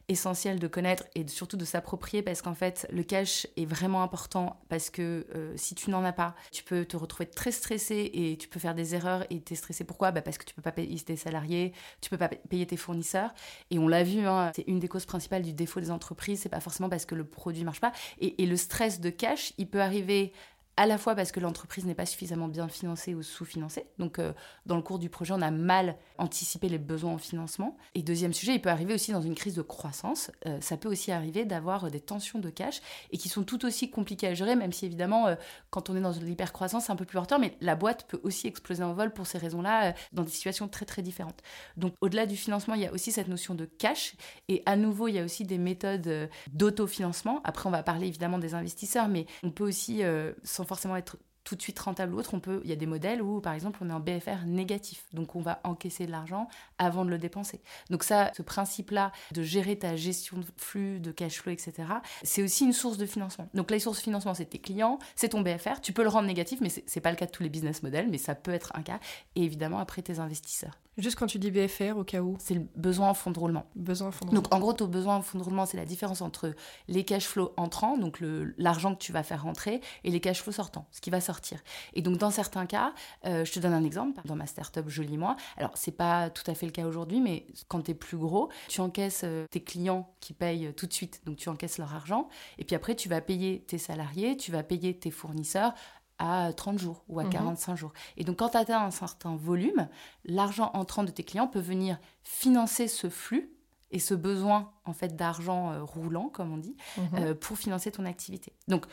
essentielle 0.09 0.59
de 0.59 0.67
connaître 0.67 1.03
et 1.15 1.27
surtout 1.27 1.57
de 1.57 1.65
s'approprier 1.65 2.21
parce 2.21 2.41
qu'en 2.41 2.53
fait, 2.53 2.87
le 2.91 3.03
cash 3.03 3.47
est 3.57 3.65
vraiment 3.65 4.03
important 4.03 4.59
parce 4.69 4.89
que 4.89 5.27
euh, 5.35 5.53
si 5.57 5.75
tu 5.75 5.89
n'en 5.89 6.03
as 6.03 6.13
pas, 6.13 6.35
tu 6.51 6.63
peux 6.63 6.85
te 6.85 6.95
retrouver 6.95 7.29
très 7.29 7.51
stressé 7.51 8.09
et 8.13 8.37
tu 8.37 8.47
peux 8.47 8.59
faire 8.59 8.75
des 8.75 8.95
erreurs 8.95 9.25
et 9.29 9.41
t'es 9.41 9.55
stressé. 9.55 9.83
Pourquoi? 9.83 10.11
Bah 10.11 10.21
Parce 10.21 10.37
que 10.37 10.45
tu 10.45 10.53
peux 10.53 10.61
pas 10.61 10.71
payer 10.71 10.97
tes 10.99 11.15
salariés, 11.15 11.73
tu 12.01 12.09
peux 12.09 12.17
pas 12.17 12.29
payer 12.29 12.65
tes 12.65 12.77
fournisseurs. 12.77 13.33
Et 13.69 13.79
on 13.79 13.87
l'a 13.87 14.03
vu, 14.03 14.25
hein, 14.25 14.51
c'est 14.55 14.67
une 14.67 14.79
des 14.79 14.87
causes 14.87 15.05
principales 15.05 15.41
du 15.41 15.53
défaut 15.53 15.79
des 15.79 15.91
entreprises. 15.91 16.41
C'est 16.41 16.49
pas 16.49 16.61
forcément 16.61 16.89
parce 16.89 17.05
que 17.05 17.15
le 17.15 17.25
produit 17.25 17.63
marche 17.63 17.81
pas. 17.81 17.91
Et, 18.19 18.41
et 18.41 18.45
le 18.45 18.55
stress 18.55 19.01
de 19.01 19.09
cash, 19.09 19.53
il 19.57 19.67
peut 19.67 19.81
arriver 19.81 20.31
à 20.77 20.85
la 20.85 20.99
fois 20.99 21.15
parce 21.15 21.31
que 21.31 21.39
l'entreprise 21.39 21.85
n'est 21.85 21.95
pas 21.95 22.05
suffisamment 22.05 22.47
bien 22.47 22.67
financée 22.67 23.15
ou 23.15 23.23
sous-financée. 23.23 23.87
Donc, 23.97 24.19
euh, 24.19 24.31
dans 24.67 24.75
le 24.75 24.83
cours 24.83 24.99
du 24.99 25.09
projet, 25.09 25.33
on 25.35 25.41
a 25.41 25.49
mal 25.49 25.97
anticipé 26.19 26.69
les 26.69 26.77
besoins 26.77 27.13
en 27.13 27.17
financement. 27.17 27.75
Et 27.95 28.03
deuxième 28.03 28.31
sujet, 28.31 28.53
il 28.53 28.61
peut 28.61 28.69
arriver 28.69 28.93
aussi 28.93 29.11
dans 29.11 29.21
une 29.21 29.33
crise 29.33 29.55
de 29.55 29.63
croissance. 29.63 30.31
Euh, 30.45 30.61
ça 30.61 30.77
peut 30.77 30.87
aussi 30.87 31.11
arriver 31.11 31.45
d'avoir 31.45 31.85
euh, 31.85 31.89
des 31.89 31.99
tensions 31.99 32.37
de 32.37 32.51
cash 32.51 32.81
et 33.11 33.17
qui 33.17 33.27
sont 33.27 33.43
tout 33.43 33.65
aussi 33.65 33.89
compliquées 33.89 34.27
à 34.27 34.35
gérer, 34.35 34.55
même 34.55 34.71
si 34.71 34.85
évidemment, 34.85 35.35
quand 35.71 35.89
on 35.89 35.95
est 35.95 36.01
dans 36.01 36.11
une 36.11 36.27
hyper-croissance, 36.27 36.85
c'est 36.85 36.91
un 36.91 36.95
peu 36.95 37.05
plus 37.05 37.15
porteur, 37.15 37.39
mais 37.39 37.57
la 37.59 37.75
boîte 37.75 38.05
peut 38.07 38.19
aussi 38.23 38.45
exploser 38.45 38.83
en 38.83 38.93
vol 38.93 39.11
pour 39.11 39.25
ces 39.25 39.39
raisons-là, 39.39 39.95
dans 40.13 40.23
des 40.23 40.29
situations 40.29 40.67
très 40.67 40.85
très 40.85 41.01
différentes. 41.01 41.41
Donc, 41.75 41.93
au-delà 42.01 42.27
du 42.27 42.37
financement, 42.37 42.75
il 42.75 42.81
y 42.81 42.85
a 42.85 42.93
aussi 42.93 43.11
cette 43.11 43.27
notion 43.27 43.55
de 43.55 43.65
cash. 43.65 44.13
Et 44.47 44.61
à 44.67 44.75
nouveau, 44.75 45.07
il 45.07 45.15
y 45.15 45.19
a 45.19 45.23
aussi 45.23 45.43
des 45.43 45.57
méthodes 45.57 46.29
d'autofinancement. 46.51 47.41
Après, 47.43 47.67
on 47.67 47.71
va 47.71 47.81
parler 47.81 48.07
évidemment 48.07 48.37
des 48.37 48.53
investisseurs, 48.53 49.07
mais 49.07 49.25
on 49.43 49.49
peut 49.49 49.67
aussi, 49.67 50.03
sans 50.43 50.66
forcément 50.67 50.95
être 50.95 51.17
tout 51.47 51.55
de 51.55 51.61
suite 51.61 51.79
rentable 51.79 52.13
ou 52.13 52.19
autre. 52.19 52.33
On 52.33 52.41
peut, 52.41 52.59
il 52.65 52.69
y 52.69 52.73
a 52.73 52.75
des 52.75 52.85
modèles 52.85 53.21
où, 53.21 53.39
par 53.39 53.53
exemple, 53.53 53.79
on 53.81 53.89
est 53.89 53.93
en 53.93 54.01
BFR 54.01 54.45
négatif. 54.45 55.05
Donc, 55.13 55.35
on 55.35 55.39
va 55.39 55.61
encaisser 55.63 56.05
de 56.05 56.11
l'argent 56.11 56.49
avant 56.77 57.05
de 57.05 57.09
le 57.09 57.17
dépenser. 57.17 57.61
Donc, 57.89 58.03
ça, 58.03 58.31
ce 58.35 58.41
principe-là 58.41 59.13
de 59.31 59.43
gérer 59.43 59.79
ta 59.79 59.95
gestion 59.95 60.39
de 60.39 60.45
flux, 60.57 60.99
de 60.99 61.11
cash 61.11 61.39
flow, 61.39 61.53
etc., 61.53 61.73
c'est 62.21 62.43
aussi 62.43 62.65
une 62.65 62.73
source 62.73 62.97
de 62.97 63.05
financement. 63.05 63.47
Donc, 63.53 63.71
la 63.71 63.79
source 63.79 63.97
de 63.97 64.03
financement, 64.03 64.33
c'est 64.33 64.45
tes 64.45 64.59
clients, 64.59 64.99
c'est 65.15 65.29
ton 65.29 65.41
BFR. 65.41 65.79
Tu 65.81 65.93
peux 65.93 66.03
le 66.03 66.09
rendre 66.09 66.27
négatif, 66.27 66.59
mais 66.59 66.69
c'est 66.69 66.99
pas 66.99 67.11
le 67.11 67.17
cas 67.17 67.27
de 67.27 67.31
tous 67.31 67.43
les 67.43 67.49
business 67.49 67.81
models, 67.81 68.09
mais 68.09 68.17
ça 68.17 68.35
peut 68.35 68.51
être 68.51 68.73
un 68.75 68.81
cas. 68.81 68.99
Et 69.35 69.43
évidemment, 69.43 69.79
après, 69.79 70.01
tes 70.01 70.19
investisseurs. 70.19 70.77
Juste 70.97 71.15
quand 71.15 71.27
tu 71.27 71.37
dis 71.37 71.51
BFR, 71.51 71.95
au 71.97 72.03
cas 72.03 72.21
où 72.21 72.37
C'est 72.39 72.55
le 72.55 72.65
besoin 72.75 73.09
en 73.09 73.13
fonds 73.13 73.29
de 73.29 73.37
roulement. 73.37 73.67
Besoin 73.75 74.07
en 74.07 74.11
fonds 74.11 74.25
de 74.25 74.29
roulement. 74.31 74.41
Donc, 74.41 74.53
en 74.53 74.59
gros, 74.59 74.73
ton 74.73 74.87
besoin 74.87 75.17
en 75.17 75.21
fonds 75.21 75.37
de 75.37 75.43
roulement, 75.43 75.67
c'est 75.67 75.77
la 75.77 75.85
différence 75.85 76.21
entre 76.21 76.53
les 76.87 77.03
cash 77.03 77.27
flows 77.27 77.53
entrants, 77.55 77.97
donc 77.97 78.19
l'argent 78.57 78.95
que 78.95 78.99
tu 78.99 79.11
vas 79.11 79.21
faire 79.21 79.43
rentrer, 79.43 79.81
et 80.03 80.09
les 80.09 80.19
cash 80.19 80.41
flows 80.41 80.53
sortants, 80.53 80.87
ce 80.91 80.99
qui 80.99 81.11
va 81.11 81.21
sortir. 81.21 81.59
Et 81.93 82.01
donc, 82.01 82.17
dans 82.17 82.31
certains 82.31 82.65
cas, 82.65 82.93
euh, 83.25 83.45
je 83.45 83.51
te 83.51 83.59
donne 83.59 83.73
un 83.73 83.83
exemple. 83.83 84.21
Dans 84.25 84.35
ma 84.35 84.47
startup 84.47 84.89
Joli 84.89 85.17
Moi, 85.17 85.35
alors, 85.57 85.71
c'est 85.75 85.91
pas 85.91 86.31
tout 86.31 86.49
à 86.49 86.55
fait 86.55 86.65
le 86.65 86.71
cas 86.71 86.85
aujourd'hui, 86.85 87.21
mais 87.21 87.45
quand 87.67 87.81
tu 87.83 87.91
es 87.91 87.93
plus 87.93 88.17
gros, 88.17 88.49
tu 88.67 88.81
encaisses 88.81 89.21
euh, 89.23 89.45
tes 89.51 89.61
clients 89.61 90.11
qui 90.19 90.33
payent 90.33 90.73
tout 90.75 90.87
de 90.87 90.93
suite, 90.93 91.21
donc 91.25 91.37
tu 91.37 91.49
encaisses 91.49 91.77
leur 91.77 91.93
argent, 91.93 92.27
et 92.57 92.63
puis 92.63 92.75
après, 92.75 92.95
tu 92.95 93.07
vas 93.07 93.21
payer 93.21 93.59
tes 93.67 93.77
salariés, 93.77 94.35
tu 94.35 94.51
vas 94.51 94.63
payer 94.63 94.97
tes 94.97 95.11
fournisseurs 95.11 95.73
à 96.19 96.51
30 96.53 96.79
jours 96.79 97.03
ou 97.07 97.19
à 97.19 97.25
45 97.25 97.71
mhm. 97.71 97.77
jours. 97.77 97.93
Et 98.17 98.23
donc, 98.23 98.37
quand 98.37 98.49
tu 98.49 98.57
atteins 98.57 98.83
un 98.83 98.91
certain 98.91 99.35
volume, 99.35 99.87
l'argent 100.25 100.71
entrant 100.73 101.03
de 101.03 101.11
tes 101.11 101.23
clients 101.23 101.47
peut 101.47 101.59
venir 101.59 101.99
financer 102.23 102.87
ce 102.87 103.09
flux 103.09 103.51
et 103.91 103.99
ce 103.99 104.13
besoin 104.13 104.71
en 104.85 104.93
fait 104.93 105.15
d'argent 105.15 105.71
euh, 105.71 105.83
roulant, 105.83 106.29
comme 106.29 106.53
on 106.53 106.57
dit, 106.57 106.75
mhm. 106.97 107.07
euh, 107.15 107.33
pour 107.33 107.57
financer 107.57 107.91
ton 107.91 108.05
activité. 108.05 108.53
Donc, 108.67 108.85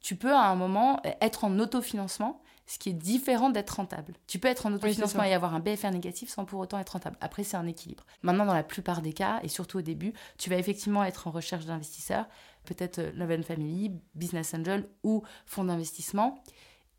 tu 0.00 0.16
peux 0.16 0.32
à 0.32 0.46
un 0.48 0.56
moment 0.56 1.00
être 1.20 1.44
en 1.44 1.58
autofinancement, 1.60 2.42
ce 2.66 2.78
qui 2.78 2.88
est 2.88 2.94
différent 2.94 3.50
d'être 3.50 3.70
rentable. 3.70 4.14
Tu 4.26 4.38
peux 4.38 4.48
être 4.48 4.66
en 4.66 4.72
autofinancement 4.72 5.22
et 5.22 5.32
avoir 5.32 5.54
un 5.54 5.60
BFR 5.60 5.90
négatif 5.90 6.28
sans 6.28 6.44
pour 6.44 6.60
autant 6.60 6.78
être 6.78 6.90
rentable. 6.90 7.16
Après, 7.20 7.44
c'est 7.44 7.56
un 7.56 7.66
équilibre. 7.66 8.04
Maintenant, 8.22 8.46
dans 8.46 8.54
la 8.54 8.64
plupart 8.64 9.00
des 9.02 9.12
cas, 9.12 9.40
et 9.42 9.48
surtout 9.48 9.78
au 9.78 9.82
début, 9.82 10.12
tu 10.38 10.50
vas 10.50 10.56
effectivement 10.56 11.04
être 11.04 11.28
en 11.28 11.30
recherche 11.30 11.66
d'investisseurs, 11.66 12.26
peut-être 12.64 12.98
euh, 12.98 13.12
Love 13.14 13.38
and 13.38 13.42
Family, 13.42 13.92
Business 14.14 14.54
Angel 14.54 14.88
ou 15.02 15.22
fonds 15.46 15.64
d'investissement 15.64 16.42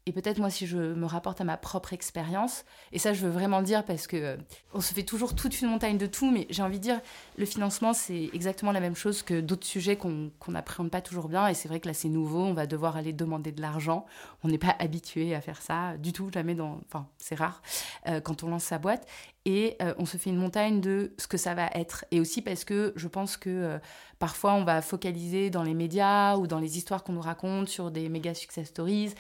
et 0.06 0.12
peut-être 0.12 0.38
moi, 0.38 0.50
si 0.50 0.68
je 0.68 0.78
me 0.78 1.06
rapporte 1.06 1.40
à 1.40 1.46
ma 1.46 1.56
propre 1.56 1.94
expérience, 1.94 2.66
et 2.92 3.00
ça, 3.00 3.14
je 3.14 3.26
veux 3.26 3.32
vraiment 3.32 3.62
dire 3.62 3.86
parce 3.86 4.06
que 4.06 4.18
euh, 4.18 4.38
on 4.74 4.82
se 4.82 4.94
fait 4.94 5.04
toujours 5.04 5.34
toute 5.34 5.62
une 5.62 5.70
montagne 5.70 5.98
de 5.98 6.08
tout, 6.08 6.30
mais 6.30 6.46
j'ai 6.50 6.62
envie 6.62 6.78
de 6.78 6.84
dire, 6.84 7.00
le 7.38 7.46
financement, 7.46 7.94
c'est 7.94 8.30
exactement 8.34 8.74
la 8.74 8.82
même 8.82 8.98
chose 8.98 9.24
que 9.24 9.40
d'autres 9.40 9.66
sujets 9.66 9.96
qu'on 9.96 10.32
n'appréhende 10.50 10.92
pas 10.92 11.00
toujours 11.00 11.30
bien. 11.30 11.48
Et 11.48 11.54
c'est 11.54 11.70
vrai 11.70 11.80
que 11.80 11.88
là, 11.88 11.94
c'est 11.94 12.10
nouveau, 12.10 12.42
on 12.42 12.54
va 12.54 12.68
devoir 12.68 12.98
aller 12.98 13.14
demander 13.14 13.54
de 13.54 13.62
l'argent. 13.62 14.06
On 14.44 14.50
n'est 14.50 14.58
pas 14.58 14.76
habitué 14.80 15.36
à 15.36 15.40
faire 15.42 15.62
ça 15.62 15.96
du 15.96 16.12
tout, 16.12 16.30
jamais 16.34 16.54
dans. 16.54 16.82
Enfin, 16.90 17.08
c'est 17.18 17.36
rare 17.36 17.62
euh, 18.08 18.20
quand 18.20 18.44
on 18.44 18.50
lance 18.50 18.66
sa 18.66 18.80
boîte. 18.80 19.08
Et 19.46 19.78
euh, 19.82 19.94
on 19.98 20.06
se 20.06 20.18
fait 20.18 20.30
une 20.30 20.38
montagne 20.38 20.82
de 20.82 21.14
ce 21.18 21.28
que 21.28 21.38
ça 21.38 21.54
va 21.54 21.70
être. 21.76 22.04
Et 22.12 22.20
aussi 22.20 22.42
parce 22.42 22.66
que 22.66 22.92
je 22.98 23.08
pense 23.08 23.38
que 23.38 23.80
parfois, 24.20 24.54
on 24.54 24.66
va 24.66 24.82
focaliser 24.82 25.50
dans 25.50 25.64
les 25.64 25.74
médias 25.74 26.36
ou 26.36 26.48
dans 26.48 26.60
les 26.60 26.78
histoires 26.78 27.06
qu'on 27.06 27.14
nous 27.14 27.22
raconte 27.22 27.70
sur 27.70 27.90
des 27.90 28.10
méga 28.10 28.34
success 28.34 28.68
stories 28.68 29.14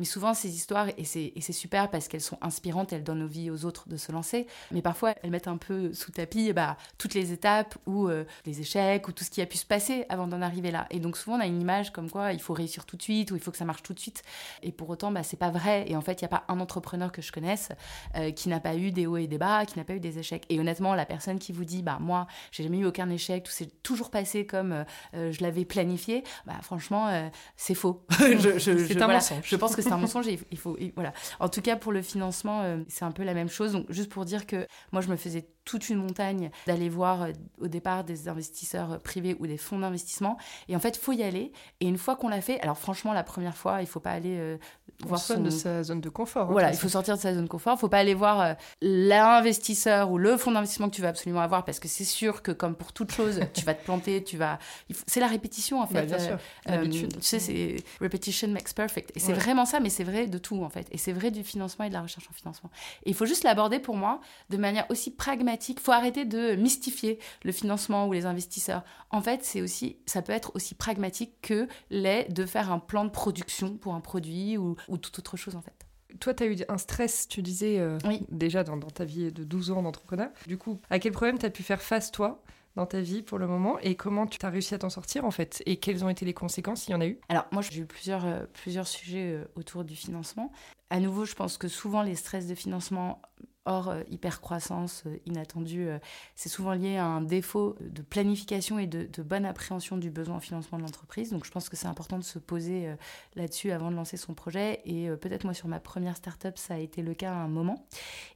mais 0.00 0.06
souvent, 0.06 0.32
ces 0.32 0.56
histoires, 0.56 0.88
et 0.96 1.04
c'est 1.04 1.52
super 1.52 1.90
parce 1.90 2.08
qu'elles 2.08 2.22
sont 2.22 2.38
inspirantes, 2.40 2.90
elles 2.94 3.04
donnent 3.04 3.24
envie 3.24 3.50
aux 3.50 3.66
autres 3.66 3.86
de 3.86 3.98
se 3.98 4.10
lancer, 4.10 4.46
mais 4.70 4.80
parfois, 4.80 5.14
elles 5.22 5.30
mettent 5.30 5.46
un 5.46 5.58
peu 5.58 5.92
sous 5.92 6.10
tapis 6.10 6.54
bah, 6.54 6.78
toutes 6.96 7.12
les 7.12 7.32
étapes 7.32 7.76
ou 7.84 8.08
euh, 8.08 8.24
les 8.46 8.62
échecs 8.62 9.06
ou 9.08 9.12
tout 9.12 9.24
ce 9.24 9.30
qui 9.30 9.42
a 9.42 9.46
pu 9.46 9.58
se 9.58 9.66
passer 9.66 10.06
avant 10.08 10.26
d'en 10.26 10.40
arriver 10.40 10.70
là. 10.70 10.86
Et 10.88 11.00
donc, 11.00 11.18
souvent, 11.18 11.36
on 11.36 11.40
a 11.40 11.46
une 11.46 11.60
image 11.60 11.92
comme 11.92 12.10
quoi 12.10 12.32
il 12.32 12.40
faut 12.40 12.54
réussir 12.54 12.86
tout 12.86 12.96
de 12.96 13.02
suite 13.02 13.30
ou 13.30 13.36
il 13.36 13.42
faut 13.42 13.50
que 13.50 13.58
ça 13.58 13.66
marche 13.66 13.82
tout 13.82 13.92
de 13.92 14.00
suite. 14.00 14.22
Et 14.62 14.72
pour 14.72 14.88
autant, 14.88 15.12
bah, 15.12 15.22
c'est 15.22 15.36
pas 15.36 15.50
vrai. 15.50 15.84
Et 15.86 15.96
en 15.96 16.00
fait, 16.00 16.22
il 16.22 16.24
n'y 16.24 16.32
a 16.32 16.38
pas 16.38 16.44
un 16.48 16.60
entrepreneur 16.60 17.12
que 17.12 17.20
je 17.20 17.30
connaisse 17.30 17.68
euh, 18.16 18.30
qui 18.30 18.48
n'a 18.48 18.58
pas 18.58 18.76
eu 18.76 18.92
des 18.92 19.06
hauts 19.06 19.18
et 19.18 19.26
des 19.26 19.36
bas, 19.36 19.66
qui 19.66 19.78
n'a 19.78 19.84
pas 19.84 19.92
eu 19.92 20.00
des 20.00 20.18
échecs. 20.18 20.46
Et 20.48 20.58
honnêtement, 20.58 20.94
la 20.94 21.04
personne 21.04 21.38
qui 21.38 21.52
vous 21.52 21.66
dit, 21.66 21.82
bah, 21.82 21.98
moi, 22.00 22.26
j'ai 22.52 22.62
jamais 22.62 22.78
eu 22.78 22.86
aucun 22.86 23.10
échec, 23.10 23.44
tout 23.44 23.52
s'est 23.52 23.70
toujours 23.82 24.08
passé 24.10 24.46
comme 24.46 24.86
euh, 25.12 25.30
je 25.30 25.42
l'avais 25.42 25.66
planifié, 25.66 26.24
bah, 26.46 26.54
franchement, 26.62 27.30
c'est 27.58 27.74
faux. 27.74 28.02
je, 28.18 28.58
je, 28.58 29.02
un 29.02 29.06
mensonge. 29.06 29.44
je 29.44 29.56
pense 29.56 29.76
que 29.76 29.82
c'est 29.90 29.94
un 29.94 29.98
mensonge. 29.98 30.26
il 30.26 30.58
faut, 30.58 30.76
voilà. 30.94 31.12
En 31.38 31.48
tout 31.48 31.60
cas, 31.60 31.76
pour 31.76 31.92
le 31.92 32.02
financement, 32.02 32.62
euh, 32.62 32.78
c'est 32.88 33.04
un 33.04 33.10
peu 33.10 33.24
la 33.24 33.34
même 33.34 33.48
chose. 33.48 33.72
Donc, 33.72 33.86
juste 33.90 34.10
pour 34.10 34.24
dire 34.24 34.46
que 34.46 34.66
moi, 34.92 35.02
je 35.02 35.08
me 35.08 35.16
faisais 35.16 35.46
toute 35.64 35.88
une 35.88 35.98
montagne 35.98 36.50
d'aller 36.66 36.88
voir 36.88 37.22
euh, 37.22 37.32
au 37.60 37.68
départ 37.68 38.04
des 38.04 38.28
investisseurs 38.28 38.92
euh, 38.92 38.98
privés 38.98 39.36
ou 39.38 39.46
des 39.46 39.56
fonds 39.56 39.78
d'investissement. 39.78 40.36
Et 40.68 40.76
en 40.76 40.80
fait, 40.80 40.96
il 40.96 41.00
faut 41.00 41.12
y 41.12 41.22
aller. 41.22 41.52
Et 41.80 41.86
une 41.86 41.98
fois 41.98 42.16
qu'on 42.16 42.28
l'a 42.28 42.40
fait, 42.40 42.60
alors 42.60 42.78
franchement, 42.78 43.12
la 43.12 43.22
première 43.22 43.56
fois, 43.56 43.80
il 43.80 43.86
faut 43.86 44.00
pas 44.00 44.12
aller 44.12 44.58
voir 45.04 45.20
son... 45.20 45.40
de 45.40 45.50
sa 45.50 45.82
zone 45.82 46.00
de 46.00 46.08
confort. 46.08 46.48
Hein, 46.48 46.52
voilà, 46.52 46.70
il 46.70 46.76
faut 46.76 46.88
sortir 46.88 47.16
de 47.16 47.20
sa 47.20 47.34
zone 47.34 47.44
de 47.44 47.48
confort. 47.48 47.74
Il 47.76 47.80
faut 47.80 47.88
pas 47.88 47.98
aller 47.98 48.14
voir 48.14 48.56
l'investisseur 48.80 50.10
ou 50.10 50.18
le 50.18 50.36
fonds 50.36 50.52
d'investissement 50.52 50.88
que 50.88 50.94
tu 50.94 51.02
veux 51.02 51.08
absolument 51.08 51.40
avoir 51.40 51.64
parce 51.64 51.80
que 51.80 51.88
c'est 51.88 52.04
sûr 52.04 52.42
que 52.42 52.52
comme 52.52 52.74
pour 52.74 52.92
toute 52.92 53.12
chose, 53.12 53.40
tu 53.54 53.64
vas 53.64 53.74
te 53.74 53.84
planter, 53.84 54.22
tu 54.24 54.36
vas. 54.36 54.58
C'est 55.06 55.20
la 55.20 55.28
répétition 55.28 55.80
en 55.80 55.86
fait. 55.86 56.06
bien 56.06 56.18
sûr. 56.18 56.38
tu 56.66 57.08
sais, 57.20 57.38
c'est 57.38 57.76
repetition 58.00 58.48
makes 58.48 58.74
perfect. 58.74 59.12
Et 59.16 59.20
c'est 59.20 59.32
vraiment 59.32 59.64
ça, 59.64 59.79
mais 59.80 59.90
c'est 59.90 60.04
vrai 60.04 60.26
de 60.26 60.38
tout 60.38 60.62
en 60.62 60.70
fait. 60.70 60.86
Et 60.90 60.98
c'est 60.98 61.12
vrai 61.12 61.30
du 61.30 61.42
financement 61.42 61.84
et 61.84 61.88
de 61.88 61.94
la 61.94 62.02
recherche 62.02 62.28
en 62.28 62.32
financement. 62.32 62.70
Et 63.04 63.10
il 63.10 63.14
faut 63.14 63.26
juste 63.26 63.44
l'aborder 63.44 63.78
pour 63.78 63.96
moi 63.96 64.20
de 64.50 64.56
manière 64.56 64.86
aussi 64.90 65.10
pragmatique. 65.10 65.78
Il 65.80 65.82
faut 65.82 65.92
arrêter 65.92 66.24
de 66.24 66.54
mystifier 66.56 67.18
le 67.44 67.52
financement 67.52 68.06
ou 68.06 68.12
les 68.12 68.26
investisseurs. 68.26 68.82
En 69.10 69.20
fait, 69.20 69.44
c'est 69.44 69.60
aussi, 69.60 69.96
ça 70.06 70.22
peut 70.22 70.32
être 70.32 70.52
aussi 70.54 70.74
pragmatique 70.74 71.34
que 71.42 71.68
les 71.90 72.24
de 72.24 72.46
faire 72.46 72.70
un 72.70 72.78
plan 72.78 73.04
de 73.04 73.10
production 73.10 73.76
pour 73.76 73.94
un 73.94 74.00
produit 74.00 74.56
ou, 74.56 74.76
ou 74.88 74.98
toute 74.98 75.18
autre 75.18 75.36
chose 75.36 75.56
en 75.56 75.62
fait. 75.62 75.74
Toi, 76.18 76.34
tu 76.34 76.42
as 76.42 76.46
eu 76.46 76.56
un 76.68 76.78
stress, 76.78 77.28
tu 77.28 77.40
disais, 77.40 77.78
euh, 77.78 77.96
déjà 78.30 78.64
dans, 78.64 78.76
dans, 78.76 78.90
ta 78.90 79.04
vie 79.04 79.30
de 79.30 79.44
12 79.44 79.70
ans 79.70 79.82
d'entrepreneur. 79.82 80.30
Du 80.48 80.58
coup, 80.58 80.80
à 80.90 80.98
quel 80.98 81.12
problème 81.12 81.38
tu 81.38 81.46
as 81.46 81.50
pu 81.50 81.62
faire 81.62 81.80
face, 81.80 82.10
toi, 82.10 82.42
dans 82.76 82.86
ta 82.86 83.00
vie 83.00 83.22
pour 83.22 83.38
le 83.38 83.46
moment 83.46 83.78
et 83.80 83.94
comment 83.96 84.26
tu 84.26 84.38
as 84.44 84.50
réussi 84.50 84.74
à 84.74 84.78
t'en 84.78 84.90
sortir 84.90 85.24
en 85.24 85.30
fait 85.30 85.62
et 85.66 85.76
quelles 85.76 86.04
ont 86.04 86.08
été 86.08 86.24
les 86.24 86.34
conséquences 86.34 86.82
s'il 86.82 86.92
y 86.92 86.94
en 86.94 87.00
a 87.00 87.06
eu? 87.06 87.18
Alors 87.28 87.46
moi 87.52 87.62
j'ai 87.62 87.80
eu 87.80 87.86
plusieurs, 87.86 88.24
euh, 88.24 88.84
sujets 88.84 89.34
euh, 89.34 89.44
autour 89.56 89.84
du 89.84 89.96
financement. 89.96 90.52
À 90.90 91.00
nouveau 91.00 91.24
je 91.24 91.34
pense 91.34 91.58
que 91.58 91.68
souvent 91.68 92.02
les 92.02 92.14
stress 92.14 92.46
de 92.46 92.54
financement 92.54 93.20
hors 93.66 93.90
euh, 93.90 94.02
hypercroissance 94.08 95.04
euh, 95.06 95.18
inattendue, 95.26 95.88
euh, 95.88 95.98
c'est 96.34 96.48
souvent 96.48 96.72
lié 96.72 96.96
à 96.96 97.04
un 97.04 97.20
défaut 97.20 97.76
de 97.80 98.02
planification 98.02 98.78
et 98.78 98.86
de, 98.86 99.22
bonne 99.22 99.44
appréhension 99.44 99.96
du 99.96 100.10
besoin 100.10 100.36
en 100.36 100.40
financement 100.40 100.78
de 100.78 100.82
l'entreprise. 100.82 101.30
Donc 101.30 101.44
je 101.44 101.50
pense 101.50 101.68
que 101.68 101.76
c'est 101.76 101.86
important 101.86 102.18
de 102.18 102.24
se 102.24 102.38
poser 102.38 102.94
là-dessus 103.36 103.70
avant 103.70 103.90
de 103.90 103.96
lancer 103.96 104.16
son 104.16 104.34
projet. 104.34 104.80
Et 104.86 105.08
peut-être 105.20 105.44
moi 105.44 105.52
sur 105.52 105.68
ma 105.68 105.78
première 105.78 106.16
startup, 106.16 106.56
ça 106.56 106.74
a 106.74 106.78
été 106.78 107.02
le 107.02 107.12
cas 107.12 107.32
à 107.32 107.36
un 107.36 107.48
moment. 107.48 107.86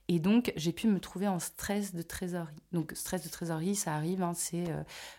Et 0.08 0.20
donc 0.20 0.52
j'ai 0.56 0.72
pu 0.72 0.88
me 0.88 1.00
trouver 1.00 1.26
en 1.26 1.38
stress 1.38 1.94
de 1.94 2.02
trésorerie. 2.02 2.54
Donc 2.72 2.92
stress 2.94 3.24
de 3.24 3.30
trésorerie, 3.30 3.74
ça 3.74 3.94
arrive, 3.94 4.22
hein, 4.22 4.34
c'est 4.34 4.64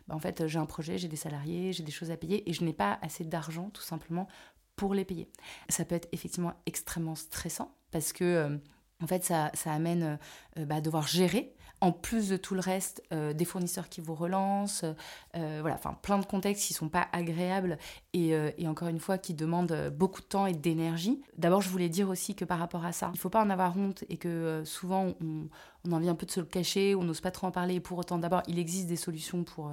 bah, 0.08 0.16
en 0.16 0.20
fait 0.20 0.46
j'ai 0.48 0.60
un 0.60 0.68
projet, 0.68 0.98
j'ai 0.98 1.08
des 1.08 1.16
salariés, 1.16 1.74
j'ai 1.74 1.84
des 1.84 1.92
choses 1.92 2.12
à 2.12 2.18
payer 2.18 2.48
et 2.48 2.54
je 2.54 2.64
n'ai 2.64 2.74
pas 2.74 3.00
assez 3.02 3.24
d'argent 3.24 3.72
tout 3.72 3.82
simplement 3.82 4.28
pour 4.76 4.94
les 4.94 5.04
payer. 5.04 5.28
Ça 5.68 5.84
peut 5.84 5.96
être 5.96 6.08
effectivement 6.12 6.54
extrêmement 6.68 7.16
stressant 7.16 7.76
parce 7.92 8.14
que 8.14 8.60
en 9.04 9.08
fait, 9.08 9.24
ça, 9.24 9.52
amène 9.66 10.04
euh, 10.04 10.16
euh, 10.60 10.66
bah, 10.66 10.76
à 10.76 10.82
devoir 10.82 11.08
gérer, 11.08 11.54
en 11.82 11.92
plus 11.92 12.30
de 12.30 12.38
tout 12.38 12.56
le 12.56 12.62
reste, 12.62 13.04
euh, 13.12 13.34
des 13.34 13.44
fournisseurs 13.44 13.90
qui 13.90 14.00
vous 14.00 14.16
relancent, 14.16 14.86
voilà, 15.34 15.76
enfin 15.76 15.98
plein 16.02 16.18
de 16.18 16.26
contextes 16.26 16.66
qui 16.66 16.74
ne 16.74 16.78
sont 16.78 16.90
pas 16.90 17.08
agréables 17.12 17.78
et, 18.14 18.34
encore 18.66 18.88
une 18.88 19.00
fois 19.00 19.18
qui 19.18 19.34
demandent 19.34 19.92
beaucoup 19.94 20.22
de 20.22 20.26
temps 20.26 20.46
et 20.46 20.54
d'énergie. 20.54 21.22
D'abord, 21.38 21.62
je 21.62 21.70
voulais 21.70 21.90
dire 21.90 22.10
aussi 22.10 22.34
que 22.34 22.46
par 22.46 22.60
rapport 22.60 22.86
à 22.86 22.94
ça, 22.94 23.10
il 23.14 23.18
ne 23.18 23.20
faut 23.20 23.30
pas 23.30 23.44
en 23.44 23.50
avoir 23.50 23.78
honte 23.78 24.06
et 24.08 24.18
que 24.18 24.64
souvent 24.66 25.14
on, 25.22 25.92
a 25.92 25.96
envie 25.96 26.08
un 26.08 26.16
peu 26.16 26.26
de 26.26 26.32
se 26.32 26.40
le 26.40 26.46
cacher, 26.46 26.96
on 26.96 27.04
n'ose 27.04 27.20
pas 27.20 27.32
trop 27.32 27.48
en 27.48 27.52
parler. 27.52 27.82
Pour 27.82 27.98
autant, 27.98 28.18
d'abord, 28.18 28.42
il 28.48 28.58
existe 28.58 28.88
des 28.88 28.96
solutions 28.96 29.44
pour 29.44 29.70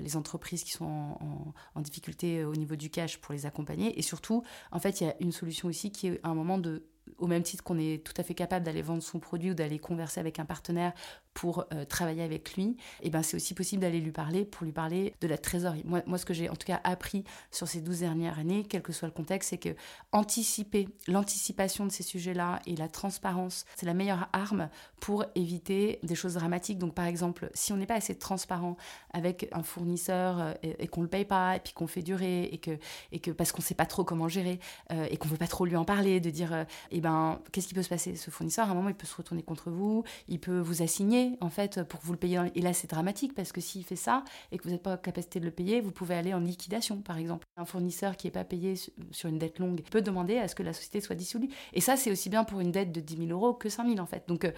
les 0.00 0.16
entreprises 0.16 0.62
qui 0.62 0.70
sont 0.70 0.84
en, 0.84 1.52
en, 1.74 1.80
difficulté 1.80 2.44
au 2.44 2.54
niveau 2.54 2.76
du 2.76 2.90
cash 2.90 3.18
pour 3.18 3.34
les 3.34 3.44
accompagner. 3.44 3.98
Et 3.98 4.02
surtout, 4.02 4.44
en 4.70 4.78
fait, 4.78 5.00
il 5.00 5.04
y 5.08 5.10
a 5.10 5.16
une 5.18 5.32
solution 5.32 5.68
aussi 5.68 5.90
qui 5.90 6.06
est 6.06 6.20
un 6.22 6.34
moment 6.34 6.58
de 6.58 6.84
au 7.18 7.26
même 7.26 7.42
titre 7.42 7.62
qu'on 7.62 7.78
est 7.78 8.04
tout 8.04 8.14
à 8.16 8.22
fait 8.22 8.34
capable 8.34 8.64
d'aller 8.64 8.82
vendre 8.82 9.02
son 9.02 9.18
produit 9.18 9.50
ou 9.50 9.54
d'aller 9.54 9.78
converser 9.78 10.20
avec 10.20 10.38
un 10.38 10.44
partenaire 10.44 10.92
pour 11.34 11.66
euh, 11.72 11.84
travailler 11.84 12.22
avec 12.22 12.54
lui, 12.54 12.64
et 12.64 12.76
eh 13.08 13.10
ben 13.10 13.22
c'est 13.22 13.36
aussi 13.36 13.54
possible 13.54 13.82
d'aller 13.82 14.00
lui 14.00 14.12
parler 14.12 14.44
pour 14.44 14.64
lui 14.64 14.72
parler 14.72 15.14
de 15.20 15.26
la 15.26 15.36
trésorerie. 15.36 15.82
Moi, 15.84 16.02
moi 16.06 16.16
ce 16.16 16.24
que 16.24 16.32
j'ai 16.32 16.48
en 16.48 16.54
tout 16.54 16.66
cas 16.66 16.80
appris 16.84 17.24
sur 17.50 17.66
ces 17.66 17.80
12 17.80 18.00
dernières 18.00 18.38
années, 18.38 18.64
quel 18.68 18.82
que 18.82 18.92
soit 18.92 19.08
le 19.08 19.12
contexte, 19.12 19.50
c'est 19.50 19.58
que 19.58 19.74
anticiper, 20.12 20.88
l'anticipation 21.08 21.86
de 21.86 21.92
ces 21.92 22.04
sujets-là 22.04 22.60
et 22.66 22.76
la 22.76 22.88
transparence, 22.88 23.64
c'est 23.74 23.84
la 23.84 23.94
meilleure 23.94 24.28
arme 24.32 24.68
pour 25.00 25.24
éviter 25.34 25.98
des 26.04 26.14
choses 26.14 26.34
dramatiques. 26.34 26.78
Donc 26.78 26.94
par 26.94 27.06
exemple, 27.06 27.50
si 27.52 27.72
on 27.72 27.76
n'est 27.76 27.86
pas 27.86 27.96
assez 27.96 28.14
transparent 28.14 28.76
avec 29.12 29.48
un 29.52 29.64
fournisseur 29.64 30.38
euh, 30.40 30.52
et, 30.62 30.86
qu'on 30.86 31.02
le 31.02 31.08
paye 31.08 31.24
pas, 31.24 31.56
et 31.56 31.60
puis 31.60 31.72
qu'on 31.72 31.88
fait 31.88 32.02
durer, 32.02 32.44
et 32.44 32.58
que, 32.58 32.78
et 33.10 33.18
que 33.18 33.32
parce 33.32 33.50
qu'on 33.50 33.62
sait 33.62 33.74
pas 33.74 33.86
trop 33.86 34.04
comment 34.04 34.28
gérer, 34.28 34.60
euh, 34.92 35.08
et 35.10 35.16
qu'on 35.16 35.28
veut 35.28 35.36
pas 35.36 35.48
trop 35.48 35.64
lui 35.64 35.76
en 35.76 35.84
parler, 35.84 36.20
de 36.20 36.30
dire, 36.30 36.64
eh 36.92 37.00
ben, 37.00 37.40
qu'est-ce 37.50 37.66
qui 37.66 37.74
peut 37.74 37.82
se 37.82 37.88
passer? 37.88 38.14
Ce 38.14 38.30
fournisseur, 38.30 38.68
à 38.68 38.70
un 38.70 38.74
moment, 38.74 38.88
il 38.88 38.94
peut 38.94 39.06
se 39.06 39.16
retourner 39.16 39.42
contre 39.42 39.70
vous, 39.70 40.04
il 40.28 40.38
peut 40.38 40.60
vous 40.60 40.82
assigner 40.82 41.23
en 41.40 41.50
fait 41.50 41.82
pour 41.84 42.00
que 42.00 42.06
vous 42.06 42.12
le 42.12 42.18
payiez. 42.18 42.40
Et 42.54 42.60
là, 42.60 42.72
c'est 42.72 42.88
dramatique 42.88 43.34
parce 43.34 43.52
que 43.52 43.60
s'il 43.60 43.84
fait 43.84 43.96
ça 43.96 44.24
et 44.52 44.58
que 44.58 44.64
vous 44.64 44.70
n'êtes 44.70 44.82
pas 44.82 44.94
en 44.94 44.96
capacité 44.96 45.40
de 45.40 45.44
le 45.44 45.50
payer, 45.50 45.80
vous 45.80 45.92
pouvez 45.92 46.14
aller 46.14 46.34
en 46.34 46.40
liquidation, 46.40 47.00
par 47.00 47.18
exemple. 47.18 47.46
Un 47.56 47.64
fournisseur 47.64 48.16
qui 48.16 48.26
n'est 48.26 48.32
pas 48.32 48.44
payé 48.44 48.74
sur 49.10 49.28
une 49.28 49.38
dette 49.38 49.58
longue 49.58 49.82
peut 49.90 50.02
demander 50.02 50.38
à 50.38 50.48
ce 50.48 50.54
que 50.54 50.62
la 50.62 50.72
société 50.72 51.00
soit 51.00 51.16
dissolue. 51.16 51.48
Et 51.72 51.80
ça, 51.80 51.96
c'est 51.96 52.10
aussi 52.10 52.28
bien 52.28 52.44
pour 52.44 52.60
une 52.60 52.72
dette 52.72 52.92
de 52.92 53.00
10 53.00 53.26
000 53.26 53.30
euros 53.30 53.54
que 53.54 53.68
5 53.68 53.86
000 53.86 53.98
en 53.98 54.06
fait. 54.06 54.24
Donc, 54.28 54.44
euh, 54.44 54.52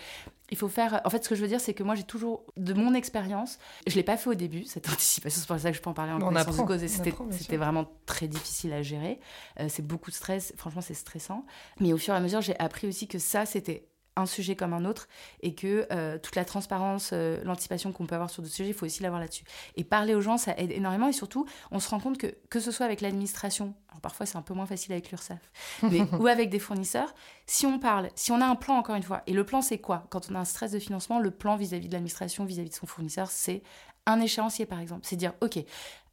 il 0.51 0.57
faut 0.57 0.69
faire. 0.69 1.01
En 1.05 1.11
fait, 1.11 1.25
ce 1.25 1.29
que 1.29 1.35
je 1.35 1.43
veux 1.43 1.49
dire, 1.49 1.61
c'est 1.61 1.75
que 1.75 1.83
moi, 1.83 1.95
j'ai 1.95 2.05
toujours, 2.05 2.45
de 2.57 2.73
mon 2.73 2.95
expérience, 2.95 3.59
je 3.87 3.95
l'ai 3.95 4.03
pas 4.03 4.17
fait 4.17 4.31
au 4.31 4.35
début 4.35 4.65
cette 4.65 4.89
anticipation. 4.93 5.41
C'est 5.41 5.47
pour 5.47 5.59
ça 5.59 5.71
que 5.71 5.77
je 5.77 5.83
peux 5.83 5.91
en 5.91 5.95
parler 5.95 6.13
en 6.13 6.19
connaissance 6.19 6.57
de 6.57 6.63
cause. 6.63 6.83
Et 6.83 6.89
c'était 6.89 7.57
vraiment 7.57 7.87
très 8.07 8.29
difficile 8.29 8.73
à 8.73 8.83
gérer. 8.83 9.19
Euh, 9.61 9.67
c'est 9.69 9.87
beaucoup 9.87 10.11
de 10.11 10.17
stress. 10.17 10.53
Franchement, 10.57 10.81
c'est 10.83 10.95
stressant. 10.95 11.45
Mais 11.81 11.93
au 11.93 11.99
fur 11.99 12.15
et 12.15 12.17
à 12.17 12.21
mesure, 12.21 12.41
j'ai 12.41 12.59
appris 12.59 12.87
aussi 12.87 13.09
que 13.09 13.19
ça, 13.19 13.47
c'était 13.47 13.89
un 14.17 14.27
sujet 14.27 14.57
comme 14.57 14.73
un 14.73 14.85
autre 14.85 15.09
et 15.41 15.55
que 15.55 15.87
euh, 15.93 16.19
toute 16.19 16.37
la 16.37 16.45
transparence, 16.45 17.11
euh, 17.13 17.43
l'anticipation 17.45 17.93
qu'on 17.93 18.07
peut 18.07 18.15
avoir 18.15 18.31
sur 18.31 18.43
d'autres 18.43 18.55
sujets, 18.55 18.71
il 18.71 18.75
faut 18.75 18.87
aussi 18.87 19.03
l'avoir 19.03 19.21
là-dessus. 19.21 19.45
Et 19.77 19.85
parler 19.85 20.15
aux 20.15 20.21
gens, 20.21 20.39
ça 20.39 20.55
aide 20.57 20.73
énormément 20.73 21.09
et 21.09 21.13
surtout, 21.13 21.47
on 21.71 21.81
se 21.81 21.89
rend 21.89 22.01
compte 22.01 22.19
que 22.19 22.35
que 22.49 22.61
ce 22.61 22.71
soit 22.71 22.87
avec 22.87 23.01
l'administration, 23.01 23.75
alors 23.91 24.01
parfois 24.01 24.27
c'est 24.27 24.37
un 24.37 24.43
peu 24.43 24.55
moins 24.55 24.67
facile 24.67 24.93
avec 24.93 25.11
l'URSSAF, 25.11 25.53
ou 26.19 26.27
avec 26.27 26.51
des 26.51 26.59
fournisseurs, 26.59 27.15
si 27.47 27.67
on 27.67 27.79
parle, 27.79 28.09
si 28.15 28.33
on 28.33 28.41
a 28.41 28.47
un 28.47 28.57
plan 28.57 28.77
encore 28.77 28.95
une 28.95 29.03
fois, 29.03 29.23
et 29.27 29.33
le 29.33 29.45
plan 29.45 29.61
c'est 29.61 29.79
quoi? 29.79 30.07
Quand 30.11 30.31
on 30.31 30.35
a 30.35 30.39
un 30.39 30.45
stress 30.45 30.73
de 30.73 30.79
financement, 30.79 31.21
le 31.21 31.31
plan 31.31 31.57
vis-à-vis 31.57 31.89
de 31.89 31.93
l'administration, 31.93 32.45
vis-à-vis 32.45 32.71
de 32.71 32.75
son 32.75 32.87
fournisseur, 32.87 33.31
c'est 33.31 33.63
un 34.07 34.21
échéancier 34.21 34.67
par 34.67 34.81
exemple. 34.81 35.03
C'est 35.05 35.17
dire, 35.17 35.35
ok, 35.41 35.59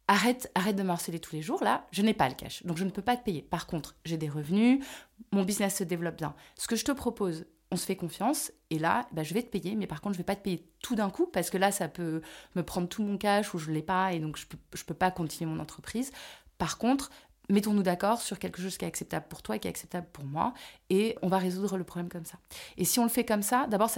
arrête, 0.08 0.50
arrête 0.54 0.76
de 0.76 0.82
me 0.82 0.90
harceler 0.90 1.18
tous 1.18 1.34
les 1.34 1.42
jours, 1.42 1.62
là, 1.62 1.86
je 1.90 2.02
n'ai 2.02 2.14
pas 2.14 2.28
le 2.28 2.34
cash, 2.34 2.64
donc 2.64 2.76
je 2.76 2.84
ne 2.84 2.90
peux 2.90 3.02
pas 3.02 3.16
te 3.16 3.24
payer. 3.24 3.42
Par 3.42 3.66
contre, 3.66 3.96
j'ai 4.04 4.16
des 4.16 4.28
revenus, 4.28 4.84
mon 5.32 5.44
business 5.44 5.76
se 5.76 5.84
développe 5.84 6.16
bien. 6.16 6.34
Ce 6.56 6.68
que 6.68 6.76
je 6.76 6.84
te 6.84 6.92
propose, 6.92 7.46
on 7.70 7.76
se 7.76 7.86
fait 7.86 7.96
confiance 7.96 8.52
et 8.70 8.78
là, 8.78 9.06
bah, 9.12 9.22
je 9.22 9.34
vais 9.34 9.42
te 9.42 9.48
payer, 9.48 9.74
mais 9.74 9.86
par 9.86 10.00
contre, 10.00 10.14
je 10.14 10.18
vais 10.18 10.24
pas 10.24 10.36
te 10.36 10.42
payer 10.42 10.68
tout 10.82 10.94
d'un 10.94 11.10
coup 11.10 11.26
parce 11.26 11.50
que 11.50 11.58
là, 11.58 11.72
ça 11.72 11.88
peut 11.88 12.22
me 12.54 12.62
prendre 12.62 12.88
tout 12.88 13.02
mon 13.02 13.18
cash 13.18 13.54
ou 13.54 13.58
je 13.58 13.70
l'ai 13.70 13.82
pas 13.82 14.12
et 14.12 14.20
donc 14.20 14.36
je 14.36 14.46
peux, 14.46 14.58
peux 14.86 14.94
pas 14.94 15.10
continuer 15.10 15.50
mon 15.50 15.60
entreprise. 15.60 16.12
Par 16.58 16.78
contre, 16.78 17.10
mettons-nous 17.48 17.82
d'accord 17.82 18.20
sur 18.20 18.38
quelque 18.38 18.62
chose 18.62 18.76
qui 18.76 18.84
est 18.84 18.88
acceptable 18.88 19.26
pour 19.28 19.42
toi 19.42 19.56
et 19.56 19.58
qui 19.58 19.68
est 19.68 19.70
acceptable 19.70 20.06
pour 20.12 20.24
moi 20.24 20.54
et 20.88 21.16
on 21.22 21.28
va 21.28 21.38
résoudre 21.38 21.76
le 21.76 21.84
problème 21.84 22.08
comme 22.08 22.24
ça. 22.24 22.38
Et 22.76 22.84
si 22.84 22.98
on 22.98 23.04
le 23.04 23.10
fait 23.10 23.24
comme 23.24 23.42
ça, 23.42 23.66
d'abord, 23.68 23.90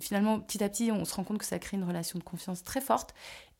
finalement, 0.00 0.40
petit 0.40 0.62
à 0.62 0.68
petit, 0.68 0.90
on 0.90 1.04
se 1.04 1.14
rend 1.14 1.24
compte 1.24 1.38
que 1.38 1.44
ça 1.44 1.58
crée 1.58 1.76
une 1.76 1.84
relation 1.84 2.18
de 2.18 2.24
confiance 2.24 2.62
très 2.62 2.80
forte 2.80 3.14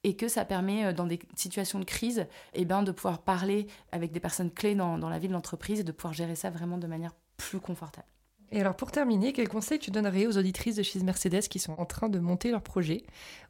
et 0.04 0.16
que 0.16 0.28
ça 0.28 0.44
permet, 0.44 0.86
euh, 0.86 0.92
dans 0.92 1.06
des 1.06 1.18
situations 1.34 1.80
de 1.80 1.84
crise, 1.84 2.26
eh 2.54 2.64
ben, 2.64 2.82
de 2.82 2.92
pouvoir 2.92 3.20
parler 3.22 3.66
avec 3.92 4.12
des 4.12 4.20
personnes 4.20 4.50
clés 4.50 4.74
dans 4.74 5.08
la 5.08 5.18
vie 5.18 5.28
de 5.28 5.32
l'entreprise 5.32 5.80
et 5.80 5.84
de 5.84 5.92
pouvoir 5.92 6.14
gérer 6.14 6.36
ça 6.36 6.50
vraiment 6.50 6.78
de 6.78 6.86
manière 6.86 7.14
plus 7.36 7.60
confortable. 7.60 8.06
Et 8.50 8.60
alors 8.60 8.76
pour 8.76 8.90
terminer, 8.90 9.32
quel 9.32 9.48
conseil 9.48 9.78
tu 9.78 9.90
donnerais 9.90 10.26
aux 10.26 10.38
auditrices 10.38 10.76
de 10.76 10.82
chez 10.82 11.00
Mercedes 11.00 11.48
qui 11.48 11.58
sont 11.58 11.74
en 11.78 11.84
train 11.84 12.08
de 12.08 12.18
monter 12.18 12.50
leur 12.50 12.62
projet? 12.62 13.04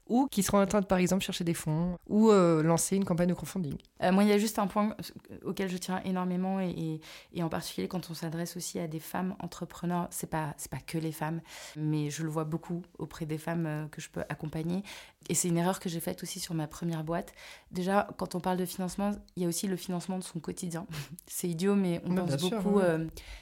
Ou 0.09 0.27
qui 0.27 0.43
seront 0.43 0.61
en 0.61 0.67
train 0.67 0.81
de 0.81 0.87
par 0.87 0.99
exemple 0.99 1.23
chercher 1.23 1.45
des 1.45 1.55
fonds 1.55 1.99
ou 2.09 2.31
euh, 2.31 2.62
lancer 2.62 2.97
une 2.97 3.05
campagne 3.05 3.29
de 3.29 3.35
crowdfunding 3.35 3.77
euh, 4.03 4.12
Moi, 4.12 4.25
il 4.25 4.31
y 4.31 4.33
a 4.33 4.38
juste 4.38 4.59
un 4.59 4.67
point 4.67 4.97
auquel 5.45 5.69
je 5.69 5.77
tiens 5.77 6.00
énormément 6.05 6.61
et, 6.61 7.00
et, 7.33 7.43
en 7.43 7.49
particulier 7.49 7.88
quand 7.88 8.11
on 8.11 8.15
s'adresse 8.15 8.57
aussi 8.57 8.79
à 8.79 8.88
des 8.88 9.00
femmes 9.00 9.35
entrepreneurs, 9.41 10.09
c'est 10.11 10.29
pas 10.29 10.55
c'est 10.57 10.71
pas 10.71 10.81
que 10.81 10.99
les 10.99 11.12
femmes, 11.12 11.41
mais 11.77 12.11
je 12.11 12.23
le 12.23 12.29
vois 12.29 12.45
beaucoup 12.45 12.83
auprès 12.99 13.27
des 13.27 13.38
femmes 13.38 13.67
euh, 13.67 13.87
que 13.88 14.00
je 14.00 14.09
peux 14.09 14.23
accompagner 14.29 14.83
et 15.29 15.35
c'est 15.35 15.49
une 15.49 15.59
erreur 15.59 15.81
que 15.81 15.88
j'ai 15.88 16.00
faite 16.00 16.23
aussi 16.23 16.41
sur 16.41 16.55
ma 16.55 16.67
première 16.67 17.05
boîte. 17.05 17.33
Déjà, 17.71 18.09
quand 18.17 18.35
on 18.35 18.41
parle 18.41 18.57
de 18.57 18.65
financement, 18.65 19.12
il 19.37 19.43
y 19.43 19.47
a 19.47 19.49
aussi 19.49 19.67
le 19.67 19.77
financement 19.77 20.19
de 20.19 20.25
son 20.25 20.41
quotidien. 20.41 20.87
c'est 21.27 21.49
idiot, 21.49 21.75
mais 21.75 22.00
on 22.07 22.15
pense 22.15 22.37
beaucoup 22.37 22.81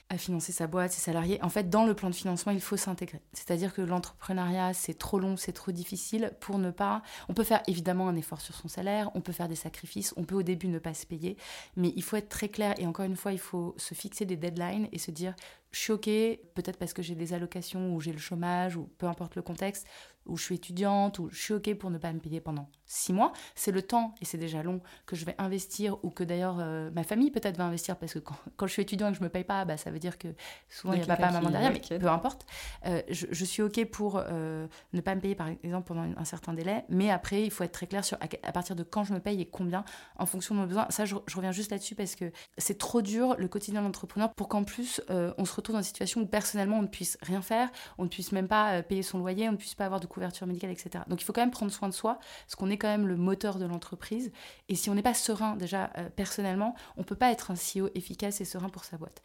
à 0.08 0.18
financer 0.18 0.52
sa 0.52 0.66
boîte, 0.66 0.92
ses 0.92 1.00
salariés. 1.00 1.42
En 1.42 1.48
fait, 1.48 1.68
dans 1.68 1.84
le 1.84 1.94
plan 1.94 2.10
de 2.10 2.14
financement, 2.14 2.52
il 2.52 2.60
faut 2.60 2.76
s'intégrer. 2.76 3.20
C'est-à-dire 3.32 3.72
que 3.72 3.82
l'entrepreneuriat, 3.82 4.72
c'est 4.74 4.94
trop 4.94 5.18
long, 5.18 5.36
c'est 5.36 5.52
trop 5.52 5.72
difficile 5.72 6.32
pour 6.40 6.55
ne 6.58 6.70
pas. 6.70 7.02
On 7.28 7.34
peut 7.34 7.44
faire 7.44 7.62
évidemment 7.66 8.08
un 8.08 8.16
effort 8.16 8.40
sur 8.40 8.54
son 8.54 8.68
salaire, 8.68 9.10
on 9.14 9.20
peut 9.20 9.32
faire 9.32 9.48
des 9.48 9.56
sacrifices, 9.56 10.14
on 10.16 10.24
peut 10.24 10.36
au 10.36 10.42
début 10.42 10.68
ne 10.68 10.78
pas 10.78 10.94
se 10.94 11.06
payer, 11.06 11.36
mais 11.76 11.92
il 11.96 12.02
faut 12.02 12.16
être 12.16 12.28
très 12.28 12.48
clair 12.48 12.74
et 12.78 12.86
encore 12.86 13.04
une 13.04 13.16
fois, 13.16 13.32
il 13.32 13.38
faut 13.38 13.74
se 13.78 13.94
fixer 13.94 14.24
des 14.24 14.36
deadlines 14.36 14.88
et 14.92 14.98
se 14.98 15.10
dire 15.10 15.34
je 15.76 15.80
suis 15.80 15.92
OK, 15.92 16.06
peut-être 16.54 16.78
parce 16.78 16.94
que 16.94 17.02
j'ai 17.02 17.14
des 17.14 17.34
allocations 17.34 17.94
ou 17.94 18.00
j'ai 18.00 18.12
le 18.12 18.18
chômage 18.18 18.76
ou 18.76 18.88
peu 18.96 19.06
importe 19.06 19.36
le 19.36 19.42
contexte, 19.42 19.86
ou 20.24 20.38
je 20.38 20.42
suis 20.42 20.54
étudiante, 20.54 21.18
ou 21.18 21.28
je 21.30 21.38
suis 21.38 21.54
OK 21.54 21.74
pour 21.74 21.90
ne 21.90 21.98
pas 21.98 22.12
me 22.12 22.18
payer 22.18 22.40
pendant 22.40 22.70
six 22.86 23.12
mois. 23.12 23.32
C'est 23.54 23.72
le 23.72 23.82
temps, 23.82 24.14
et 24.20 24.24
c'est 24.24 24.38
déjà 24.38 24.62
long, 24.62 24.80
que 25.04 25.16
je 25.16 25.24
vais 25.24 25.34
investir, 25.38 25.98
ou 26.04 26.10
que 26.10 26.24
d'ailleurs 26.24 26.56
euh, 26.60 26.90
ma 26.92 27.02
famille 27.02 27.30
peut-être 27.30 27.56
va 27.56 27.64
investir, 27.64 27.96
parce 27.96 28.14
que 28.14 28.18
quand, 28.18 28.36
quand, 28.56 28.66
je 28.66 28.72
suis 28.72 28.82
étudiant 28.82 29.08
et 29.08 29.10
que 29.10 29.16
je 29.16 29.20
ne 29.20 29.26
me 29.26 29.30
paye 29.30 29.44
pas, 29.44 29.64
bah, 29.64 29.76
ça 29.76 29.90
veut 29.90 29.98
dire 29.98 30.18
que 30.18 30.28
souvent 30.68 30.94
il 30.94 31.00
y 31.00 31.02
a 31.02 31.06
papa, 31.06 31.30
maman 31.30 31.50
derrière, 31.50 31.72
mais 31.72 31.98
peu 31.98 32.08
importe. 32.08 32.46
Euh, 32.86 33.02
je, 33.10 33.26
je, 33.30 33.44
suis 33.44 33.62
OK 33.62 33.84
pour 33.86 34.16
euh, 34.18 34.66
ne 34.92 35.00
pas 35.00 35.14
me 35.14 35.20
payer, 35.20 35.34
par 35.34 35.48
exemple, 35.48 35.88
pendant 35.88 36.06
un 36.16 36.24
certain 36.24 36.52
délai, 36.52 36.84
mais 36.88 37.10
après, 37.10 37.42
il 37.42 37.50
faut 37.50 37.64
être 37.64 37.72
très 37.72 37.86
clair 37.86 38.04
sur 38.04 38.18
à, 38.20 38.52
partir 38.52 38.76
de 38.76 38.82
quand 38.82 39.04
je 39.04 39.12
me 39.12 39.20
paye 39.20 39.40
et 39.40 39.46
combien, 39.46 39.84
en 40.18 40.26
fonction 40.26 40.54
de 40.54 40.60
mes 40.60 40.66
besoins. 40.66 40.86
Ça, 40.90 41.04
je, 41.04 41.16
je 41.26 41.36
reviens 41.36 41.52
juste 41.52 41.70
là-dessus, 41.70 41.94
parce 41.94 42.14
que 42.14 42.30
c'est 42.58 42.78
trop 42.78 43.02
dur, 43.02 43.34
le 43.38 43.48
quotidien 43.48 43.80
de 43.80 43.86
l'entrepreneur, 43.86 44.32
pour 44.34 44.48
qu'en 44.48 44.64
plus, 44.64 45.00
on 45.08 45.44
se 45.44 45.54
retrouve 45.54 45.74
dans 45.74 45.80
une 45.80 45.84
situation 45.84 46.20
où 46.20 46.26
personnellement, 46.26 46.78
on 46.78 46.82
ne 46.82 46.86
puisse 46.86 47.18
rien 47.22 47.42
faire, 47.42 47.68
on 47.98 48.04
ne 48.04 48.08
puisse 48.08 48.32
même 48.32 48.48
pas 48.48 48.82
payer 48.82 49.02
son 49.02 49.18
loyer, 49.18 49.48
on 49.48 49.52
ne 49.52 49.56
puisse 49.56 49.74
pas 49.74 49.84
avoir 49.84 50.00
de 50.00 50.06
couverture 50.06 50.46
médicale, 50.46 50.70
etc. 50.70 51.04
Donc 51.08 51.20
il 51.20 51.24
faut 51.24 51.32
quand 51.32 51.42
même 51.42 51.50
prendre 51.50 51.72
soin 51.72 51.88
de 51.88 51.94
soi, 51.94 52.18
parce 52.46 52.54
qu'on 52.54 52.70
est 52.70 52.75
quand 52.78 52.88
même 52.88 53.06
le 53.06 53.16
moteur 53.16 53.58
de 53.58 53.64
l'entreprise. 53.64 54.32
Et 54.68 54.74
si 54.74 54.90
on 54.90 54.94
n'est 54.94 55.02
pas 55.02 55.14
serein 55.14 55.56
déjà 55.56 55.90
euh, 55.98 56.08
personnellement, 56.10 56.74
on 56.96 57.00
ne 57.00 57.06
peut 57.06 57.16
pas 57.16 57.30
être 57.30 57.50
un 57.50 57.54
CEO 57.54 57.88
efficace 57.94 58.40
et 58.40 58.44
serein 58.44 58.68
pour 58.68 58.84
sa 58.84 58.96
boîte. 58.96 59.22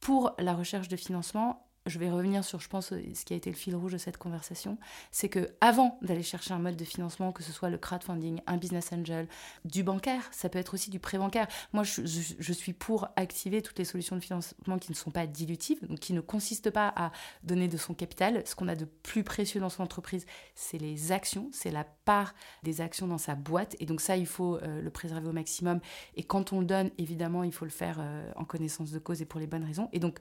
Pour 0.00 0.34
la 0.38 0.54
recherche 0.54 0.88
de 0.88 0.96
financement, 0.96 1.66
je 1.86 1.98
vais 1.98 2.10
revenir 2.10 2.44
sur, 2.44 2.60
je 2.60 2.68
pense, 2.68 2.88
ce 2.88 3.24
qui 3.24 3.34
a 3.34 3.36
été 3.36 3.50
le 3.50 3.56
fil 3.56 3.76
rouge 3.76 3.92
de 3.92 3.98
cette 3.98 4.16
conversation, 4.16 4.78
c'est 5.10 5.28
que 5.28 5.50
avant 5.60 5.98
d'aller 6.00 6.22
chercher 6.22 6.54
un 6.54 6.58
mode 6.58 6.76
de 6.76 6.84
financement, 6.84 7.30
que 7.30 7.42
ce 7.42 7.52
soit 7.52 7.68
le 7.68 7.76
crowdfunding, 7.76 8.40
un 8.46 8.56
business 8.56 8.92
angel, 8.92 9.28
du 9.64 9.82
bancaire, 9.82 10.22
ça 10.32 10.48
peut 10.48 10.58
être 10.58 10.74
aussi 10.74 10.90
du 10.90 10.98
pré-bancaire. 10.98 11.46
Moi, 11.72 11.84
je, 11.84 12.52
suis 12.52 12.72
pour 12.72 13.08
activer 13.16 13.60
toutes 13.60 13.78
les 13.78 13.84
solutions 13.84 14.16
de 14.16 14.20
financement 14.22 14.78
qui 14.78 14.90
ne 14.92 14.96
sont 14.96 15.10
pas 15.10 15.26
dilutives, 15.26 15.86
donc 15.86 15.98
qui 15.98 16.14
ne 16.14 16.20
consistent 16.20 16.70
pas 16.70 16.92
à 16.96 17.12
donner 17.42 17.68
de 17.68 17.76
son 17.76 17.92
capital. 17.92 18.42
Ce 18.46 18.54
qu'on 18.54 18.68
a 18.68 18.76
de 18.76 18.86
plus 18.86 19.24
précieux 19.24 19.60
dans 19.60 19.68
son 19.68 19.82
entreprise, 19.82 20.24
c'est 20.54 20.78
les 20.78 21.12
actions, 21.12 21.50
c'est 21.52 21.70
la 21.70 21.84
part 21.84 22.34
des 22.62 22.80
actions 22.80 23.06
dans 23.06 23.18
sa 23.18 23.34
boîte, 23.34 23.76
et 23.80 23.86
donc 23.86 24.00
ça, 24.00 24.16
il 24.16 24.26
faut 24.26 24.56
euh, 24.56 24.80
le 24.80 24.90
préserver 24.90 25.28
au 25.28 25.32
maximum. 25.32 25.80
Et 26.16 26.22
quand 26.22 26.52
on 26.52 26.60
le 26.60 26.66
donne, 26.66 26.90
évidemment, 26.96 27.44
il 27.44 27.52
faut 27.52 27.64
le 27.66 27.70
faire 27.70 27.98
euh, 28.00 28.30
en 28.36 28.44
connaissance 28.44 28.90
de 28.90 28.98
cause 28.98 29.20
et 29.20 29.26
pour 29.26 29.40
les 29.40 29.46
bonnes 29.46 29.64
raisons. 29.64 29.88
Et 29.92 29.98
donc, 29.98 30.18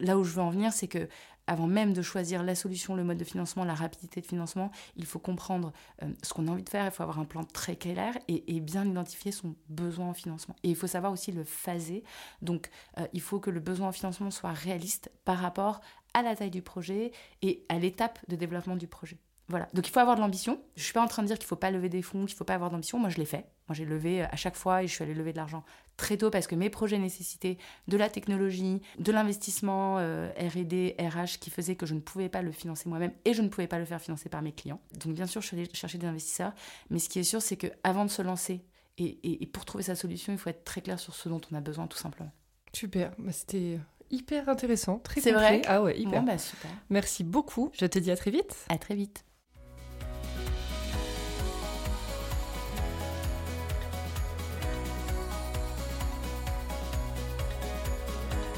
là 0.00 0.18
où 0.18 0.24
je 0.24 0.32
veux 0.32 0.42
en 0.42 0.50
venir, 0.50 0.72
c'est 0.72 0.88
que 0.88 1.08
avant 1.46 1.66
même 1.66 1.92
de 1.92 2.02
choisir 2.02 2.42
la 2.42 2.54
solution, 2.54 2.94
le 2.94 3.04
mode 3.04 3.18
de 3.18 3.24
financement, 3.24 3.64
la 3.64 3.74
rapidité 3.74 4.20
de 4.20 4.26
financement, 4.26 4.70
il 4.96 5.06
faut 5.06 5.18
comprendre 5.18 5.72
euh, 6.02 6.08
ce 6.22 6.34
qu'on 6.34 6.48
a 6.48 6.50
envie 6.50 6.64
de 6.64 6.68
faire, 6.68 6.84
il 6.84 6.90
faut 6.90 7.02
avoir 7.02 7.18
un 7.20 7.24
plan 7.24 7.44
très 7.44 7.76
clair 7.76 8.18
et, 8.28 8.60
bien 8.60 8.84
identifier 8.84 9.30
son 9.30 9.54
besoin 9.68 10.08
en 10.08 10.14
financement. 10.14 10.56
Et 10.64 10.70
il 10.70 10.76
faut 10.76 10.88
savoir 10.88 11.12
aussi 11.12 11.30
le 11.30 11.44
phaser. 11.44 12.02
Donc, 12.42 12.70
euh, 12.98 13.06
il 13.12 13.20
faut 13.20 13.38
que 13.38 13.50
le 13.50 13.60
besoin 13.60 13.88
en 13.88 13.92
financement 13.92 14.30
soit 14.30 14.52
réaliste 14.52 15.10
par 15.24 15.38
rapport 15.38 15.80
à 16.14 16.22
la 16.22 16.34
taille 16.34 16.50
du 16.50 16.62
projet 16.62 17.12
et 17.42 17.64
à 17.68 17.78
l'étape 17.78 18.18
de 18.28 18.36
développement 18.36 18.76
du 18.76 18.88
projet. 18.88 19.18
Voilà. 19.48 19.68
Donc 19.74 19.86
il 19.86 19.90
faut 19.90 20.00
avoir 20.00 20.16
de 20.16 20.20
l'ambition. 20.20 20.60
Je 20.74 20.82
suis 20.82 20.92
pas 20.92 21.02
en 21.02 21.06
train 21.06 21.22
de 21.22 21.28
dire 21.28 21.38
qu'il 21.38 21.46
faut 21.46 21.56
pas 21.56 21.70
lever 21.70 21.88
des 21.88 22.02
fonds, 22.02 22.26
qu'il 22.26 22.36
faut 22.36 22.44
pas 22.44 22.54
avoir 22.54 22.70
d'ambition. 22.70 22.98
Moi, 22.98 23.10
je 23.10 23.18
l'ai 23.18 23.24
fait. 23.24 23.46
Moi, 23.68 23.74
j'ai 23.74 23.84
levé 23.84 24.22
euh, 24.22 24.26
à 24.30 24.36
chaque 24.36 24.56
fois 24.56 24.82
et 24.82 24.88
je 24.88 24.92
suis 24.92 25.04
allée 25.04 25.14
lever 25.14 25.32
de 25.32 25.36
l'argent 25.36 25.64
très 25.96 26.16
tôt 26.16 26.30
parce 26.30 26.46
que 26.46 26.54
mes 26.54 26.68
projets 26.68 26.98
nécessitaient 26.98 27.58
de 27.86 27.96
la 27.96 28.08
technologie, 28.08 28.82
de 28.98 29.12
l'investissement 29.12 29.98
euh, 29.98 30.30
R&D, 30.38 30.96
RH 30.98 31.38
qui 31.40 31.50
faisait 31.50 31.76
que 31.76 31.86
je 31.86 31.94
ne 31.94 32.00
pouvais 32.00 32.28
pas 32.28 32.42
le 32.42 32.52
financer 32.52 32.88
moi-même 32.88 33.12
et 33.24 33.34
je 33.34 33.42
ne 33.42 33.48
pouvais 33.48 33.68
pas 33.68 33.78
le 33.78 33.84
faire 33.84 34.00
financer 34.00 34.28
par 34.28 34.42
mes 34.42 34.52
clients. 34.52 34.80
Donc 34.98 35.14
bien 35.14 35.26
sûr, 35.26 35.40
je 35.40 35.46
suis 35.46 35.56
allée 35.56 35.68
chercher 35.72 35.98
des 35.98 36.06
investisseurs, 36.06 36.52
mais 36.90 36.98
ce 36.98 37.08
qui 37.08 37.18
est 37.18 37.24
sûr, 37.24 37.40
c'est 37.40 37.56
que 37.56 37.68
avant 37.84 38.04
de 38.04 38.10
se 38.10 38.22
lancer 38.22 38.64
et, 38.98 39.42
et, 39.42 39.46
pour 39.46 39.66
trouver 39.66 39.84
sa 39.84 39.94
solution, 39.94 40.32
il 40.32 40.38
faut 40.38 40.48
être 40.48 40.64
très 40.64 40.80
clair 40.80 40.98
sur 40.98 41.14
ce 41.14 41.28
dont 41.28 41.40
on 41.52 41.54
a 41.54 41.60
besoin, 41.60 41.86
tout 41.86 41.98
simplement. 41.98 42.32
Super. 42.72 43.12
Bah, 43.18 43.30
c'était 43.30 43.78
hyper 44.10 44.48
intéressant, 44.48 44.98
très 44.98 45.20
C'est 45.20 45.32
vrai. 45.32 45.60
Ah 45.66 45.82
ouais, 45.82 45.98
hyper. 46.00 46.20
Bon, 46.20 46.26
bah, 46.26 46.38
super. 46.38 46.70
Merci 46.88 47.22
beaucoup. 47.22 47.70
Je 47.74 47.84
te 47.84 47.98
dis 47.98 48.10
à 48.10 48.16
très 48.16 48.30
vite. 48.30 48.56
À 48.70 48.78
très 48.78 48.94
vite. 48.94 49.26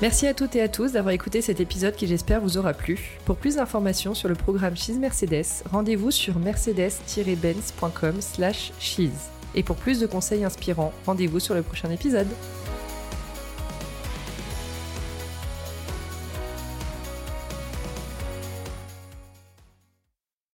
Merci 0.00 0.28
à 0.28 0.34
toutes 0.34 0.54
et 0.54 0.62
à 0.62 0.68
tous 0.68 0.92
d'avoir 0.92 1.12
écouté 1.12 1.42
cet 1.42 1.58
épisode 1.58 1.96
qui 1.96 2.06
j'espère 2.06 2.40
vous 2.40 2.56
aura 2.56 2.72
plu. 2.72 3.18
Pour 3.24 3.36
plus 3.36 3.56
d'informations 3.56 4.14
sur 4.14 4.28
le 4.28 4.36
programme 4.36 4.76
Cheese 4.76 4.96
Mercedes, 5.00 5.64
rendez-vous 5.72 6.12
sur 6.12 6.38
mercedes-benz.com 6.38 8.20
slash 8.20 8.72
cheese. 8.78 9.28
Et 9.56 9.64
pour 9.64 9.74
plus 9.74 9.98
de 9.98 10.06
conseils 10.06 10.44
inspirants, 10.44 10.92
rendez-vous 11.04 11.40
sur 11.40 11.56
le 11.56 11.62
prochain 11.62 11.90
épisode. 11.90 12.28